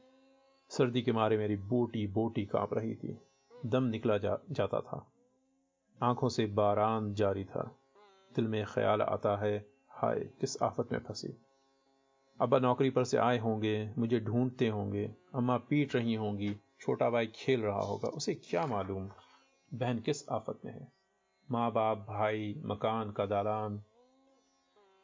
सर्दी 0.69 1.01
के 1.01 1.11
मारे 1.11 1.37
मेरी 1.37 1.55
बोटी 1.55 2.07
बोटी 2.07 2.45
काँप 2.45 2.73
रही 2.73 2.95
थी। 2.95 3.19
दम 3.65 3.83
निकला 3.83 4.17
जा, 4.17 4.37
जाता 4.51 4.79
था। 4.79 5.11
आँखों 6.03 6.29
से 6.29 6.45
बारान 6.45 7.13
जारी 7.13 7.45
था। 7.45 7.75
दिल 8.35 8.47
में 8.47 8.65
ख्याल 8.65 9.01
आता 9.01 9.37
है 9.37 9.65
हाय 9.89 10.19
किस 10.19 10.63
आफत 10.63 10.89
में 10.91 10.99
फंसी। 10.99 11.37
अब्बा 12.41 12.59
नौकरी 12.59 12.89
पर 12.89 13.03
से 13.03 13.17
आए 13.17 13.37
होंगे, 13.37 13.93
मुझे 13.97 14.19
ढूंढते 14.19 14.67
होंगे, 14.67 15.15
अम्मा 15.35 15.57
पीट 15.57 15.95
रही 15.95 16.13
होंगी, 16.13 16.55
छोटा 16.79 17.09
भाई 17.09 17.27
खेल 17.27 17.61
रहा 17.61 17.79
होगा, 17.79 18.07
उसे 18.09 18.35
क्या 18.35 18.65
मालूम? 18.65 19.09
बहन 19.73 19.99
किस 19.99 20.29
आफत 20.29 20.59
में 20.65 20.73
है? 20.73 20.91
माँ 21.51 21.71
बाप 21.71 21.97
भाई, 21.97 22.61
मकान 22.65 23.11
का 23.11 23.25
दालान। 23.25 23.83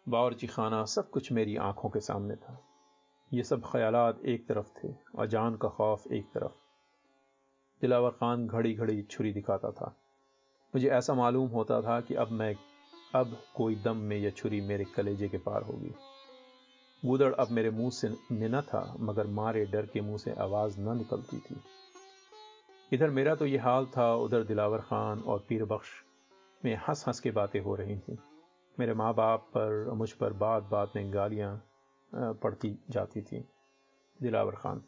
बावरची 0.10 0.48
खाना 0.48 0.86
सब 0.86 1.10
कुछ 1.10 1.32
मेरी 1.32 1.56
आँखों 1.56 1.90
के 1.90 2.00
सामने 2.00 2.36
था। 2.36 2.64
ये 3.34 3.44
सब 3.44 3.62
ख्यालात 3.72 4.26
एक 4.26 4.48
तरफ़ 4.48 4.68
थे, 4.68 4.96
और 5.16 5.28
जान 5.28 5.56
का 5.56 5.70
खौफ 5.70 6.04
एक 6.12 6.26
तरफ़। 6.26 6.52
दिलावर 7.82 8.10
खान 8.10 8.48
घड़ी 8.48 8.74
घड़ी 8.74 9.04
छुरी 9.04 9.34
दिखाता 9.34 9.72
था। 9.72 9.98
मुझे 10.76 10.90
ऐसा 10.90 11.14
मालूम 11.14 11.50
होता 11.50 11.82
था 11.82 12.02
कि 12.02 12.16
अब 12.16 12.32
मैं, 12.32 12.56
अब 13.16 13.38
कोई 13.56 13.76
दम 13.76 13.98
में 13.98 14.18
यह 14.18 14.30
छुरी 14.30 14.62
मेरे 14.62 14.84
कलेजे 14.84 15.30
के 15.30 15.38
पार 15.38 15.62
होगी। 15.62 15.92
गूदड़ 17.08 17.34
अब 17.34 17.52
मेरे 17.52 17.70
मुँह 17.70 17.90
से 17.90 18.10
में 18.32 18.48
न 18.50 18.62
था, 18.62 18.96
मगर 19.00 19.28
मारे 19.28 19.66
डर 19.66 19.86
के 19.86 20.02
मुँह 20.02 20.18
से 20.18 20.32
आवाज़ 20.34 20.80
न 20.80 20.98
निकलती 20.98 21.40
थी। 21.40 21.62
इधर 22.92 23.10
मेरा 23.10 23.36
तो 23.36 23.46
यह 23.46 23.64
हाल 23.64 23.86
था, 23.88 24.14
उधर 24.16 24.44
दिलावर 24.44 24.80
खान 24.80 25.20
और 25.20 25.46
पीर 25.50 25.66
बख्श 25.66 25.90
में 26.66 26.76
हंस 26.88 27.04
हंस 27.08 27.20
के 27.20 27.32
बातें 27.32 27.60
हो 27.60 27.76
रही 27.76 27.98
थी। 28.00 28.18
मेरे 28.78 28.94
माँ 28.94 29.14
बाप 29.14 29.48
पर, 29.54 29.92
मुझ 29.92 30.12
पर 30.12 30.34
बात 30.36 30.64
बात 30.64 30.92
में 30.96 31.14
गालियाँ 31.14 31.62
पड़ती 32.12 32.78
जाती 32.90 33.22
थी, 33.22 33.44
दिलावर 34.20 34.56
खान। 34.56 34.84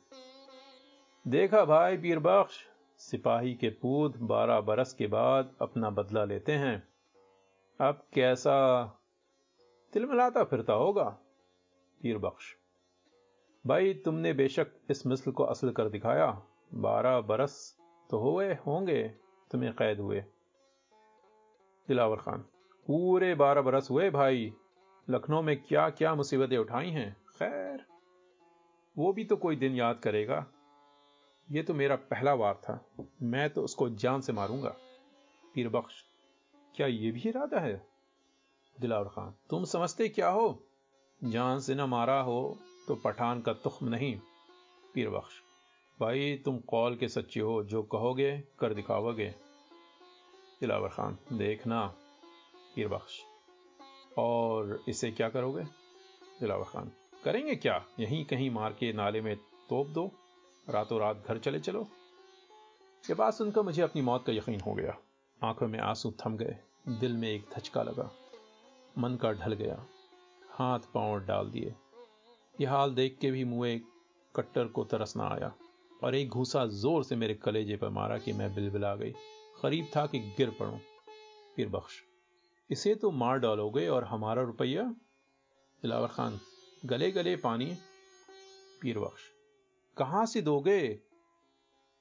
देखा 1.26 1.64
भाई 1.66 1.98
पीर 1.98 2.20
बख्श, 2.20 2.58
सिपाही 3.00 3.54
के 3.54 3.70
पूत 3.82 4.18
बारह 4.18 4.60
बरस 4.62 4.94
के 4.94 5.08
बाद 5.08 5.52
अपना 5.62 5.90
बदला 5.90 6.24
लेते 6.26 6.52
हैं। 6.54 6.78
अब 7.80 8.04
कैसा, 8.14 8.86
तिलमिलाता 9.94 10.44
फिरता 10.44 10.74
होगा। 10.74 11.18
पीर 12.02 12.18
बख्श। 12.18 12.56
भाई, 13.66 13.94
तुमने 13.94 14.34
बेशक 14.34 14.68
इस 14.90 15.06
मिसल 15.08 15.32
को 15.32 15.44
असल 15.44 15.72
कर 15.72 15.90
दिखाया। 15.90 16.28
बारह 16.74 17.20
बरस 17.22 17.78
तो 18.10 18.20
हुए, 18.20 18.54
होंगे, 18.68 19.08
तुम्हें 19.52 19.74
कैद 19.74 20.00
हुए। 20.00 20.24
दिलावर 21.88 22.18
खान, 22.18 22.40
पूरे 22.88 23.36
बारह 23.36 23.62
बरस 23.62 23.88
हुए 23.92 24.10
भाई। 24.10 24.54
लखनऊ 25.10 25.42
में 25.42 25.56
क्या 25.64 25.90
क्या 25.90 26.14
मुसीबतें 26.16 26.58
उठाई 26.58 26.90
हैं? 26.90 27.16
खैर, 27.30 27.86
वो 28.98 29.14
भी 29.14 29.24
तो 29.24 29.36
कोई 29.36 29.56
दिन 29.56 29.76
याद 29.76 30.00
करेगा। 30.00 30.46
ये 31.52 31.64
तो 31.64 31.74
मेरा 31.74 31.96
पहला 31.96 32.34
वार 32.34 32.56
था। 32.56 32.80
मैं 33.22 33.50
तो 33.50 33.62
उसको 33.62 33.90
जान 33.90 34.22
से 34.22 34.34
मारूँगा। 34.34 34.76
पीर 35.54 35.70
बख्श, 35.70 36.04
क्या 36.76 36.88
ये 36.88 37.12
भी 37.12 37.30
इरादा 37.30 37.60
है? 37.60 37.88
दिलावर 38.76 39.08
खान, 39.08 39.34
तुम 39.50 39.64
समझते 39.64 40.10
क्या 40.10 40.30
हो? 40.30 40.69
जान 41.24 41.60
से 41.60 41.76
न 41.76 41.82
मारा 41.82 42.22
हो 42.22 42.58
तो 42.88 42.96
पठान 42.96 43.42
का 43.42 43.54
तुख्म 43.54 43.88
नहीं 43.88 44.20
पीर 44.94 45.10
बख्श 45.10 45.42
भाई, 46.00 46.36
तुम 46.46 46.58
कौल 46.58 46.96
के 46.96 47.08
सच्चे 47.08 47.40
हो, 47.40 47.64
जो 47.64 47.84
कहोगे, 47.84 48.44
कर 48.60 48.74
दिखाओगे। 48.74 49.36
दिलावर 50.62 50.90
खान, 50.90 51.18
देखना 51.34 51.86
पीर 52.76 52.88
बख्श 52.88 53.20
और 54.18 54.84
इसे 54.88 55.12
क्या 55.12 55.30
करोगे? 55.30 55.64
दिलावर 56.40 56.64
खान, 56.64 56.92
करेंगे 57.24 57.56
क्या? 57.56 57.86
यहीं 58.00 58.26
कहीं 58.26 58.50
मार 58.52 58.74
के 58.74 58.94
नाले 58.94 59.22
में 59.22 59.36
तोप 59.70 59.88
दो 59.88 60.12
रातों 60.70 61.00
रात 61.00 61.24
घर 61.28 61.38
चले 61.38 61.60
चलो। 61.60 61.88
ये 63.10 63.14
बात 63.14 63.34
सुनकर 63.34 63.62
मुझे 63.62 63.82
अपनी 63.82 64.02
मौत 64.02 64.26
का 64.26 64.34
यकीन 64.34 64.60
हो 64.60 64.74
गया। 64.74 64.98
आँखों 65.44 65.68
में 65.68 65.80
आँसू 65.80 66.14
थम 66.26 66.38
गए, 66.38 66.58
दिल 66.88 67.18
में 67.18 67.30
एक 67.30 67.46
धचका 67.56 67.84
लगा। 67.84 68.12
मन 68.98 69.16
का 69.16 69.32
ढल 69.32 69.54
गया। 69.54 69.86
हाथ 70.60 70.80
पाँव 70.94 71.20
डाल 71.20 71.50
दिए। 71.50 71.74
यह 72.62 72.72
हाल 72.72 72.94
देख 72.94 73.18
के 73.22 73.32
भी 73.32 73.44
मुँह 73.44 73.80
कट्टर 74.36 74.68
को 74.68 74.84
तरस 74.84 75.14
ना 75.18 75.28
आया 75.28 75.52
और 76.04 76.16
एक 76.16 76.30
घूसा 76.30 76.66
ज़ोर 76.66 77.04
से 77.04 77.16
मेरे 77.16 77.34
कलेजे 77.34 77.76
पर 77.78 77.90
मारा 77.90 78.18
कि 78.18 78.34
मैं 78.34 78.54
बिलबिला 78.56 78.96
गई। 78.96 79.14
करीब 79.62 79.88
था 79.96 80.06
कि 80.06 80.20
गिर 80.20 80.50
पड़ूं। 80.50 80.78
फिर 81.56 81.70
बख्श। 81.70 82.02
इसे 82.70 82.96
तो 82.96 83.12
मार 83.12 83.40
डालोगे 83.40 83.88
और 83.88 84.04
हमारा 84.04 84.42
रुपया? 84.42 84.84
दिलावर 85.84 86.08
खान 86.08 86.40
गले 86.86 87.12
गले 87.12 87.36
पानी। 87.36 87.76
पीर 88.82 89.00
बख्श। 89.00 89.22
कहाँ 89.98 90.26
से 90.26 90.42
दोगे? 90.42 90.88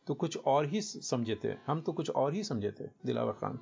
तो 0.07 0.15
कुछ 0.15 0.37
और 0.37 0.67
ही 0.67 0.81
समझे 0.83 1.37
थे 1.45 1.49
हम 1.67 1.81
तो 1.81 1.93
कुछ 1.93 2.11
और 2.11 2.35
ही 2.35 2.43
समझे 2.45 2.71
थे 2.71 2.85
दिलावर 3.07 3.33
खान। 3.33 3.59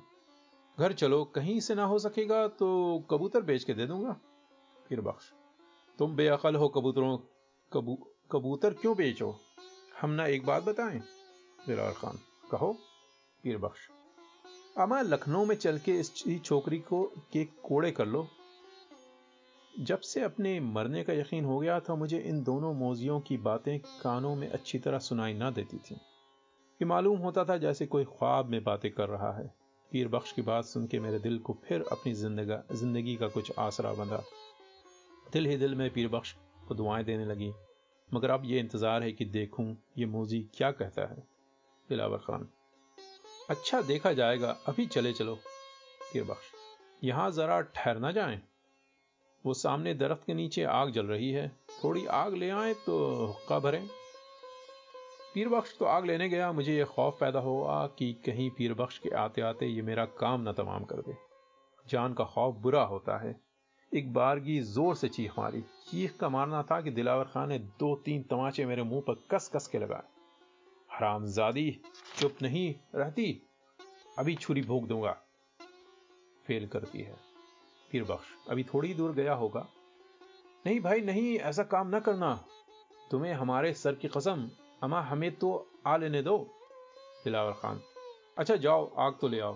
घर 0.79 0.93
चलो, 0.93 1.23
कहीं 1.25 1.59
से 1.59 1.75
ना 1.75 1.85
हो 1.85 1.99
सकेगा 1.99 2.47
तो 2.47 2.99
कबूतर 3.11 3.41
बेच 3.41 3.63
के 3.63 3.73
दे 3.73 3.85
दूँगा। 3.85 4.15
फिर 4.89 5.01
बख्श 5.01 5.31
तुम 5.99 6.15
बेअकल 6.15 6.55
हो, 6.55 6.67
कबूतरों, 6.67 7.17
कबू, 7.71 7.95
कबूतर 8.31 8.73
क्यों 8.73 8.95
बेचो? 8.95 9.35
हम 10.01 10.09
ना 10.09 10.25
एक 10.25 10.45
बात 10.45 10.63
बताएँ 10.63 10.99
दिलावर 11.67 11.91
खान। 11.91 12.19
कहो, 12.51 12.71
पीर 13.43 13.57
बख्श, 13.57 13.89
अमा 14.77 15.01
लखनऊ 15.01 15.45
में 15.45 15.55
चल 15.55 15.77
के 15.77 15.99
इस 15.99 16.13
छोकरी 16.45 16.79
को 16.79 17.03
के 17.33 17.45
कोड़े 17.45 17.91
कर 17.91 18.05
लो? 18.05 18.27
जब 19.79 19.99
से 19.99 20.21
अपने 20.21 20.59
मरने 20.59 21.03
का 21.03 21.13
यकीन 21.13 21.45
हो 21.45 21.59
गया 21.59 21.79
था, 21.79 21.95
मुझे 21.95 22.19
इन 22.19 22.43
दोनों 22.43 22.73
मोजियों 22.73 23.19
की 23.19 23.37
बातें 23.37 23.79
कानों 23.79 24.35
में 24.35 24.49
अच्छी 24.49 24.79
तरह 24.79 24.99
सुनाई 24.99 25.33
ना 25.33 25.49
देती 25.51 25.77
थी। 25.77 25.95
कि 26.79 26.85
मालूम 26.85 27.19
होता 27.19 27.43
था 27.45 27.57
जैसे 27.57 27.85
कोई 27.85 28.03
ख्वाब 28.05 28.45
में 28.45 28.63
बातें 28.63 28.91
कर 28.91 29.09
रहा 29.09 29.31
है। 29.31 29.53
पीर 29.91 30.07
बख्श 30.07 30.31
की 30.31 30.41
बात 30.41 30.65
सुन 30.65 30.87
के 30.87 30.99
मेरे 30.99 31.19
दिल 31.19 31.39
को 31.39 31.57
फिर 31.65 31.85
अपनी 31.91 32.13
ज़िंदगी 32.13 33.15
का 33.15 33.27
कुछ 33.27 33.51
आसरा 33.59 33.93
बंधा। 33.93 34.23
दिल 35.33 35.45
ही 35.45 35.57
दिल 35.57 35.75
में 35.75 35.89
पीर 35.93 36.07
बख्श 36.07 36.35
को 36.67 36.75
दुआएँ 36.75 37.03
देने 37.03 37.25
लगी। 37.25 37.51
मगर 38.09 38.29
अब 38.29 38.45
यह 38.45 38.59
इंतज़ार 38.59 39.03
है 39.03 39.11
कि 39.11 39.25
देखूँ 39.27 39.65
ये 39.97 40.05
मोजी 40.05 40.39
क्या 40.53 40.71
कहता 40.71 41.07
है। 41.07 41.23
दिलावर 41.89 42.17
खान 42.17 42.47
अच्छा 43.49 43.81
देखा 43.81 44.11
जाएगा, 44.13 44.49
अभी 44.67 44.85
चले 44.87 45.11
चलो। 45.13 45.35
पीर 46.03 46.23
बख्श 46.23 46.51
यहाँ 47.03 47.29
जरा 47.31 47.59
ठहरना 47.75 48.11
जाए। 48.11 48.41
वो 49.45 49.53
सामने 49.53 49.93
दरख्त 49.93 50.23
के 50.25 50.33
नीचे 50.33 50.63
आग 50.63 50.91
जल 50.91 51.05
रही 51.05 51.31
है। 51.31 51.47
थोड़ी 51.83 52.05
आग 52.05 52.33
ले 52.33 52.49
आए 52.49 52.73
तो 52.85 52.97
हुक्का 53.17 53.59
भरें। 53.59 53.87
पीर 55.33 55.49
बख्श 55.49 55.75
तो 55.79 55.85
आग 55.85 56.05
लेने 56.05 56.29
गया, 56.29 56.51
मुझे 56.51 56.75
यह 56.77 56.85
खौफ 56.85 57.17
पैदा 57.19 57.39
हुआ 57.39 57.85
कि 57.97 58.11
कहीं 58.25 58.49
पीर 58.49 58.73
बख्श 58.73 58.97
के 58.97 59.09
आते 59.15 59.41
आते 59.41 59.65
ये 59.65 59.81
मेरा 59.81 60.05
काम 60.19 60.41
ना 60.41 60.51
तमाम 60.53 60.83
कर 60.83 61.01
दे। 61.01 61.15
जान 61.85 62.13
का 62.13 62.23
खौफ 62.25 62.55
बुरा 62.55 62.83
होता 62.83 63.17
है। 63.17 63.35
एक 63.93 64.13
बारगी 64.13 64.59
ज़ोर 64.59 64.95
से 64.95 65.09
चीख 65.09 65.31
मारी। 65.39 65.61
चीख 65.61 66.17
का 66.17 66.29
मारना 66.29 66.63
था 66.63 66.81
कि 66.81 66.91
दिलावर 66.91 67.25
खान 67.25 67.49
ने 67.49 67.59
दो 67.59 67.95
तीन 67.95 68.23
तमाचे 68.23 68.65
मेरे 68.65 68.83
मुँह 68.83 69.01
पर 69.01 69.13
कस 69.31 69.51
कस 69.55 69.67
के 69.67 69.79
लगाए। 69.79 70.03
हरामजादी, 70.93 71.81
चुप 72.19 72.35
नहीं 72.41 72.75
रहती? 72.95 73.43
अभी 74.19 74.35
छुरी 74.35 74.61
भोग 74.61 74.87
दूँगा। 74.87 75.17
फेल 76.45 76.67
करती 76.67 77.01
है। 77.01 77.15
फिर 77.91 78.03
बख्श। 78.03 78.49
अभी 78.49 78.63
थोड़ी 78.63 78.93
दूर 78.93 79.11
गया 79.11 79.33
होगा। 79.33 79.67
नहीं 80.65 80.79
भाई, 80.79 81.01
नहीं, 81.01 81.37
ऐसा 81.37 81.63
काम 81.63 81.87
ना 81.87 81.99
करना। 81.99 82.45
तुम्हें 83.11 83.33
हमारे 83.33 83.73
सर 83.73 83.95
की 83.95 84.07
कसम। 84.07 84.49
अमा 84.83 85.01
हमें 85.01 85.35
तो 85.35 85.67
आ 85.87 85.97
लेने 85.97 86.21
दो। 86.21 86.37
दिलावर 87.23 87.51
खान। 87.51 87.81
अच्छा 88.37 88.55
जाओ, 88.55 88.93
आग 88.97 89.17
तो 89.21 89.27
ले 89.27 89.39
आओ। 89.39 89.53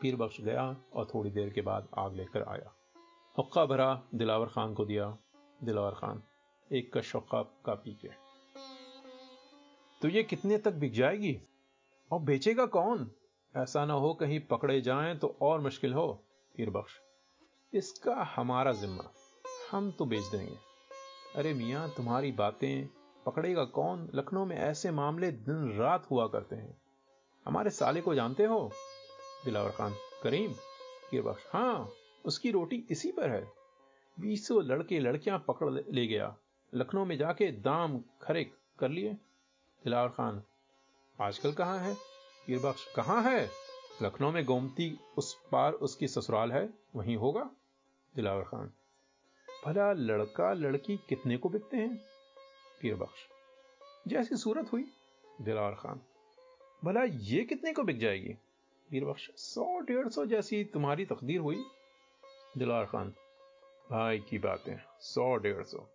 पीर 0.00 0.16
बख्श 0.16 0.40
गया 0.40 0.76
और 0.94 1.08
थोड़ी 1.14 1.30
देर 1.30 1.50
के 1.50 1.60
बाद 1.60 1.88
आग 1.98 2.14
लेकर 2.14 2.42
आया। 2.42 2.76
हुक्का 3.38 3.64
भरा 3.64 4.02
दिलावर 4.14 4.46
खान 4.46 4.74
को 4.74 4.84
दिया 4.84 5.18
दिलावर 5.64 5.90
खान। 5.90 6.22
एक 6.72 6.92
का 6.92 7.00
शौका 7.00 7.42
का 7.42 7.74
पी 7.74 7.94
के। 7.94 8.08
तो 10.02 10.08
ये 10.08 10.22
कितने 10.22 10.58
तक 10.58 10.72
बिक 10.72 10.92
जाएगी? 10.92 11.40
और 12.12 12.20
बेचेगा 12.20 12.66
कौन? 12.66 13.10
ऐसा 13.56 13.84
ना 13.84 13.94
हो 13.94 14.14
कहीं 14.14 14.40
पकड़े 14.40 14.80
जाएँ 14.80 15.18
तो 15.18 15.36
और 15.42 15.60
मुश्किल 15.60 15.94
हो, 15.94 16.24
पीर 16.56 16.70
बख्श। 16.70 17.00
इसका 17.74 18.32
हमारा 18.36 18.72
जिम्मा। 18.72 19.04
हम 19.70 19.90
तो 19.90 20.04
बेच 20.04 20.24
देंगे। 20.24 20.56
अरे 21.36 21.54
मियाँ, 21.54 21.90
तुम्हारी 21.96 22.32
बातें 22.32 22.88
पकड़ेगा 23.26 23.64
कौन? 23.64 24.10
लखनऊ 24.14 24.44
में 24.44 24.56
ऐसे 24.56 24.90
मामले 24.90 25.32
दिन 25.32 25.78
रात 25.78 26.10
हुआ 26.10 26.26
करते 26.26 26.56
हैं। 26.56 26.82
हमारे 27.46 27.70
साले 27.70 28.00
को 28.00 28.14
जानते 28.14 28.44
हो? 28.44 28.70
दिलावर 29.44 29.70
खान, 29.70 29.94
करीम, 30.22 30.52
पीर 31.10 31.22
बख्श। 31.22 31.46
हाँ। 31.52 31.90
उसकी 32.24 32.50
रोटी 32.50 32.84
इसी 32.90 33.10
पर 33.12 33.30
है। 33.30 33.42
बीसों 34.18 34.62
लड़के 34.64 34.98
लड़कियाँ 35.00 35.44
पकड़ 35.48 35.70
ले 35.70 36.06
गया। 36.06 36.34
लखनऊ 36.72 37.04
में 37.04 37.16
जाके 37.18 37.50
दाम 37.60 37.98
खरे 38.22 38.44
कर 38.78 38.88
लिए। 38.88 39.12
दिलावर 39.84 40.08
खान, 40.08 40.42
आजकल 41.18 41.52
कहाँ 41.52 41.78
है? 41.78 41.94
पीर 42.46 42.58
बख्श 42.58 42.86
कहाँ 42.96 43.22
है? 43.22 43.48
लखनऊ 44.02 44.30
में 44.30 44.44
गोमती 44.44 44.98
उस 45.18 45.34
पार 45.52 45.72
उसकी 45.72 46.08
ससुराल 46.08 46.52
है, 46.52 46.68
वहीं 46.96 47.16
होगा? 47.16 47.50
दिलावर 48.14 48.42
खान, 48.42 48.72
भला 49.48 49.92
लड़का 49.92 50.52
लड़की 50.52 50.96
कितने 51.08 51.36
को 51.36 51.48
बिकते 51.48 51.76
हैं? 51.76 51.96
पीर 52.80 52.94
बख्श, 52.94 53.28
जैसी 54.08 54.36
सूरत 54.36 54.72
हुई। 54.72 54.84
दिलावर 55.40 55.74
खान, 55.74 56.00
भला 56.82 57.04
ये 57.04 57.44
कितने 57.44 57.72
को 57.72 57.82
बिक 57.82 57.98
जाएगी? 57.98 58.32
पीर 58.90 59.04
बख्श, 59.04 59.30
सौ 59.30 59.80
डेढ़ 59.80 60.08
सौ 60.08 60.24
जैसी 60.26 60.64
तुम्हारी 60.64 61.04
तकदीर 61.06 61.40
हुई। 61.40 61.64
दिलावर 62.58 62.84
खान। 62.84 63.08
भाई 63.90 64.18
की 64.18 64.38
बातें 64.38 64.76
सौ 65.00 65.36
डेढ़ 65.36 65.62
सौ। 65.62 65.86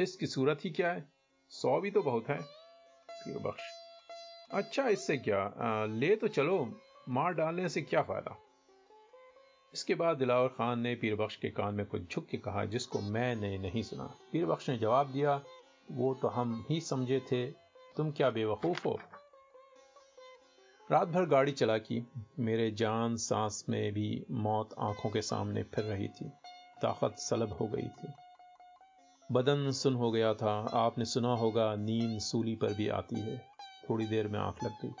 इसकी 0.00 0.26
सूरत 0.26 0.60
ही 0.64 0.70
क्या 0.70 0.92
है? 0.92 1.12
सौ 1.48 1.80
भी 1.80 1.90
तो 1.90 2.02
बहुत 2.02 2.28
है। 2.28 2.38
बख्श। 3.28 3.62
अच्छा 4.50 4.88
इससे 4.88 5.16
क्या? 5.16 5.42
आ, 5.42 5.84
ले 5.84 6.16
तो 6.16 6.28
चलो 6.28 6.80
मार 7.08 7.32
डालने 7.32 7.68
से 7.68 7.82
क्या 7.82 8.02
फ़ायदा? 8.02 8.36
इसके 9.74 9.94
बाद 9.94 10.16
दिलावर 10.16 10.48
खान 10.48 10.80
ने 10.80 10.94
पीर 10.94 11.16
बख्श 11.16 11.36
के 11.36 11.50
कान 11.50 11.74
में 11.74 11.86
कुछ 11.86 12.14
झुक 12.14 12.26
के 12.26 12.36
कहा 12.36 12.64
जिसको 12.64 13.00
मैंने 13.00 13.58
नहीं 13.58 13.82
सुना। 13.82 14.14
पीर 14.32 14.46
बख्श 14.46 14.70
ने 14.70 14.78
जवाब 14.78 15.12
दिया 15.12 15.42
वो 15.90 16.14
तो 16.14 16.28
हम 16.28 16.66
ही 16.70 16.80
समझे 16.80 17.20
थे। 17.20 17.46
तुम 17.96 18.10
क्या 18.10 18.30
बेवकूफ़ 18.30 18.88
हो? 18.88 19.00
रात 20.90 21.08
भर 21.08 21.24
गाड़ी 21.24 21.52
चला 21.52 21.78
की 21.78 22.06
मेरे 22.38 22.70
जान 22.70 23.16
सांस 23.16 23.64
में 23.68 23.92
भी 23.92 24.24
मौत 24.30 24.70
आँखों 24.78 25.10
के 25.10 25.22
सामने 25.22 25.62
फिर 25.62 25.84
रही 25.84 26.08
थी। 26.08 26.28
ताकत 26.82 27.18
सलब 27.18 27.52
हो 27.52 27.66
गई 27.66 27.88
थी। 27.88 28.08
बदन 29.32 29.70
सुन 29.70 29.94
हो 29.94 30.10
गया 30.10 30.34
था। 30.34 30.68
आपने 30.72 31.04
सुना 31.04 31.34
होगा 31.34 31.74
नींद 31.74 32.20
सूली 32.20 32.54
पर 32.54 32.74
भी 32.74 32.88
आती 32.88 33.20
है। 33.20 33.36
थोड़ी 33.90 34.06
देर 34.06 34.28
में 34.28 34.38
आँख 34.40 34.64
लग 34.64 34.70
गई। 34.70 34.92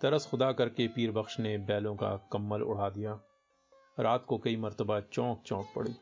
तरस 0.00 0.26
खुदा 0.26 0.52
करके 0.52 0.88
पीर 0.88 1.12
बख्श 1.12 1.40
ने 1.40 1.58
बैलों 1.58 1.94
का 1.96 2.16
कम्बल 2.32 2.62
उड़ा 2.62 2.88
दिया। 2.90 3.20
रात 4.00 4.24
को 4.28 4.38
कई 4.38 4.56
मरतबा 4.56 5.00
चौंक 5.00 5.42
चौंक 5.46 5.66
पड़ी। 5.76 5.94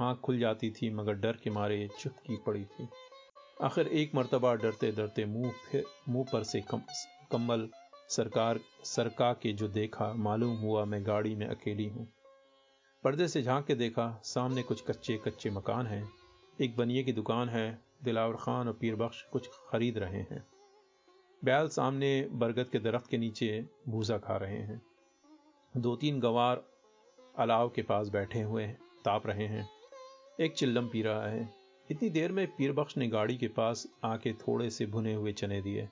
आँख 0.00 0.18
खुल 0.18 0.38
जाती 0.38 0.70
थी 0.70 0.90
मगर 0.90 1.12
डर 1.12 1.32
के 1.32 1.50
मारे 1.50 1.88
चुपकी 2.00 2.36
पड़ी 2.36 2.64
थी। 2.64 2.88
आखिर 3.62 3.86
एक 3.86 4.14
मरतबा 4.14 4.54
डरते 4.54 4.92
डरते 4.92 5.24
मुँह 5.24 5.52
फिर 5.70 5.84
मुँह 6.08 6.26
पर 6.32 6.42
से 6.42 6.60
कम, 6.60 6.82
कम्बल 7.32 7.68
सरकार, 8.08 8.60
सरका 8.84 9.32
के 9.32 9.52
जो 9.52 9.68
देखा, 9.68 10.12
मालूम 10.12 10.56
हुआ 10.56 10.84
मैं 10.84 11.06
गाड़ी 11.06 11.34
में 11.34 11.46
अकेली 11.46 11.88
हूँ। 11.88 12.08
पर्दे 13.04 13.28
से 13.28 13.42
झाँक 13.42 13.66
के 13.66 13.74
देखा, 13.74 14.20
सामने 14.24 14.62
कुछ 14.62 14.84
कच्चे 14.86 15.16
कच्चे 15.16 15.50
मकान 15.50 15.86
हैं। 15.86 16.10
एक 16.60 16.76
बनिए 16.76 17.02
की 17.02 17.12
दुकान 17.12 17.48
है, 17.48 17.82
दिलावर 18.04 18.36
खान 18.36 18.68
और 18.68 18.72
पीर 18.72 18.96
बख्श 18.96 19.22
कुछ 19.32 19.50
खरीद 19.68 19.98
रहे 19.98 20.20
हैं। 20.20 20.46
बैल 21.44 21.68
सामने 21.68 22.28
बरगद 22.32 22.68
के 22.68 22.78
दरख्त 22.78 23.06
के 23.06 23.18
नीचे 23.18 23.68
भूसा 23.88 24.18
खा 24.18 24.36
रहे 24.36 24.58
हैं। 24.58 24.82
दो 25.76 25.96
तीन 25.96 26.20
गवार 26.20 26.64
अलाव 27.38 27.68
के 27.68 27.82
पास 27.82 28.08
बैठे 28.08 28.40
हुए 28.40 28.66
ताप 29.04 29.26
रहे 29.26 29.46
हैं। 29.46 29.68
एक 30.40 30.52
चिल्लम 30.52 30.88
पी 30.88 31.02
रहा 31.02 31.26
है। 31.26 31.54
इतनी 31.90 32.10
देर 32.10 32.32
में 32.32 32.46
पीर 32.46 32.72
बख्श 32.72 32.96
ने 32.96 33.08
गाड़ी 33.08 33.36
के 33.36 33.48
पास 33.48 33.86
आके 34.04 34.32
थोड़े 34.32 34.70
से 34.70 34.86
भुने 34.86 35.14
हुए 35.14 35.32
चने 35.32 35.62
दिए। 35.62 35.88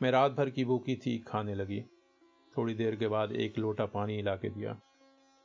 मैं 0.00 0.10
रात 0.10 0.32
भर 0.32 0.50
की 0.50 0.64
भूखी 0.64 0.94
थी 0.96 1.18
खाने 1.18 1.54
लगी। 1.54 1.80
थोड़ी 2.56 2.74
देर 2.74 2.96
के 2.96 3.08
बाद 3.08 3.32
एक 3.32 3.58
लोटा 3.58 3.86
पानी 3.86 4.22
ला 4.22 4.34
के 4.36 4.48
दिया। 4.48 4.76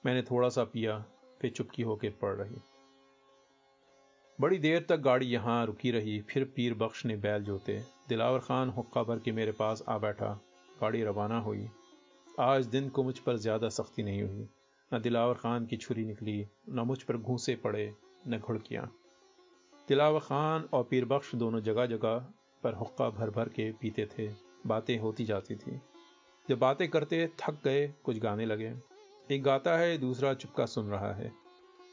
मैंने 0.05 0.21
थोड़ा 0.21 0.49
सा 0.49 0.63
पिया, 0.63 0.97
फिर 1.41 1.51
चुपकी 1.51 1.83
होके 1.83 2.09
पड़ 2.09 2.33
रही। 2.35 2.57
बड़ी 4.39 4.57
देर 4.57 4.85
तक 4.89 4.97
गाड़ी 4.97 5.25
यहाँ 5.25 5.65
रुकी 5.65 5.91
रही, 5.91 6.19
फिर 6.21 6.43
पीर 6.55 6.73
बख्श 6.73 7.05
ने 7.05 7.15
बैल 7.15 7.43
जोते। 7.43 7.81
दिलावर 8.09 8.39
खान 8.39 8.69
हुक्का 8.69 9.03
भर 9.03 9.19
के 9.19 9.31
मेरे 9.31 9.51
पास 9.51 9.83
आ 9.89 9.97
बैठा। 9.97 10.33
गाड़ी 10.81 11.03
रवाना 11.03 11.39
हुई। 11.39 11.67
आज 12.39 12.65
दिन 12.65 12.89
को 12.89 13.03
मुझ 13.03 13.17
पर 13.19 13.37
ज़्यादा 13.37 13.69
सख्ती 13.69 14.03
नहीं 14.03 14.21
हुई। 14.23 14.47
न 14.91 14.99
दिलावर 14.99 15.33
खान 15.33 15.65
की 15.65 15.77
छुरी 15.77 16.05
निकली, 16.05 16.45
न 16.69 16.79
मुझ 16.79 17.01
पर 17.03 17.17
घूसे 17.17 17.55
पड़े, 17.55 17.93
न 18.27 18.39
घुड़कियाँ। 18.39 18.85
दिलावर 19.87 20.19
खान 20.19 20.69
और 20.73 20.83
पीर 20.83 21.05
बख्श 21.05 21.35
दोनों 21.35 21.61
जगह 21.61 21.85
जगह 21.85 22.25
पर 22.63 22.73
हुक्का 22.73 23.09
भर 23.09 23.29
भर 23.29 23.49
के 23.49 23.71
पीते 23.71 24.05
थे, 24.05 24.31
बातें 24.67 24.97
होती 24.97 25.25
जाती 25.25 25.55
थी। 25.55 25.81
जब 26.49 26.59
बातें 26.59 26.89
करते 26.89 27.27
थक 27.27 27.63
गए, 27.63 27.93
कुछ 28.03 28.19
गाने 28.19 28.45
लगे। 28.45 28.75
एक 29.31 29.43
गाता 29.43 29.77
है, 29.77 29.97
दूसरा 29.97 30.33
चुपका 30.33 30.65
सुन 30.65 30.85
रहा 30.85 31.13
है। 31.13 31.31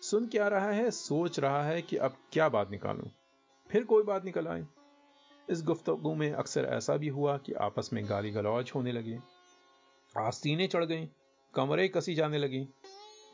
सुन 0.03 0.27
क्या 0.27 0.49
रहा 0.49 0.71
है, 0.71 0.91
सोच 0.91 1.41
रहा 1.41 1.65
है 1.65 1.83
कि 1.83 1.97
अब 1.97 2.17
क्या 2.33 2.49
बात 2.49 2.71
निकालूं। 2.71 3.09
फिर 3.71 3.85
कोई 3.85 4.03
बात 4.03 4.25
निकल 4.25 4.49
आई। 4.49 4.65
इस 5.51 5.63
गुफ्तगु 5.63 6.15
में 6.15 6.33
अक्सर 6.33 6.65
ऐसा 6.65 6.97
भी 6.97 7.09
हुआ 7.09 7.39
कि 7.39 7.53
आपस 7.53 7.91
में 7.93 8.09
गाली 8.09 8.31
गलौज 8.31 8.73
होने 8.75 8.93
लगी। 8.93 9.19
आस्तीने 10.19 10.67
चढ़ 10.67 10.85
गई, 10.85 11.09
कमरे 11.55 11.89
कसी 11.89 12.15
जाने 12.15 12.39
लगी। 12.39 12.69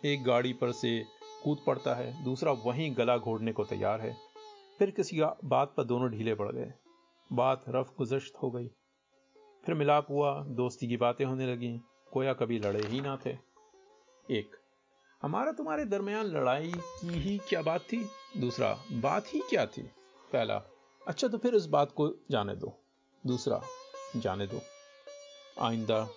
एक 0.05 0.25
गाड़ी 0.25 0.53
पर 0.53 0.73
से 0.73 1.05
कूद 1.45 1.59
पड़ता 1.67 1.95
है, 1.95 2.25
दूसरा 2.25 2.53
वहीं 2.53 2.95
गला 2.97 3.19
घोड़ने 3.19 3.53
को 3.53 3.65
तैयार 3.65 4.01
है। 4.01 4.17
फिर 4.79 4.91
किसी 4.91 5.21
बात 5.45 5.75
पर 5.77 5.85
दोनों 5.85 6.11
ढीले 6.11 6.35
पड़ 6.35 6.53
गए। 6.53 6.73
बात 7.33 7.65
रफ 7.69 7.95
गुजश्त 7.99 8.33
हो 8.43 8.51
गई। 8.51 8.69
फिर 9.65 9.75
मिलाप 9.75 10.07
हुआ, 10.11 10.45
दोस्ती 10.45 10.89
की 10.89 10.97
बातें 10.97 11.25
होने 11.25 11.47
लगी, 11.47 11.81
कोया 12.13 12.35
कभी 12.35 12.59
लड़े 12.59 12.81
ही 12.81 13.01
ना 13.01 13.19
थे। 13.27 13.31
एक, 14.31 14.57
हमारा 15.23 15.53
तुम्हारे 15.53 15.85
दरमियान 15.85 16.27
लड़ाई 16.27 16.73
की 16.77 17.09
ही 17.09 17.39
क्या 17.39 17.63
बात 17.63 17.81
थी? 17.81 18.09
दूसरा, 18.37 18.79
बात 18.93 19.25
ही 19.27 19.41
क्या 19.41 19.67
थी? 19.67 19.83
पहला 20.33 20.63
अच्छा 21.07 21.29
तो 21.29 21.39
फिर 21.39 21.55
इस 21.55 21.67
बात 21.67 21.93
को 21.93 22.15
जाने 22.31 22.57
दो। 22.57 22.81
दूसरा, 23.27 23.63
जाने 24.17 24.47
दो। 24.47 24.61
आइंदा 25.61 26.09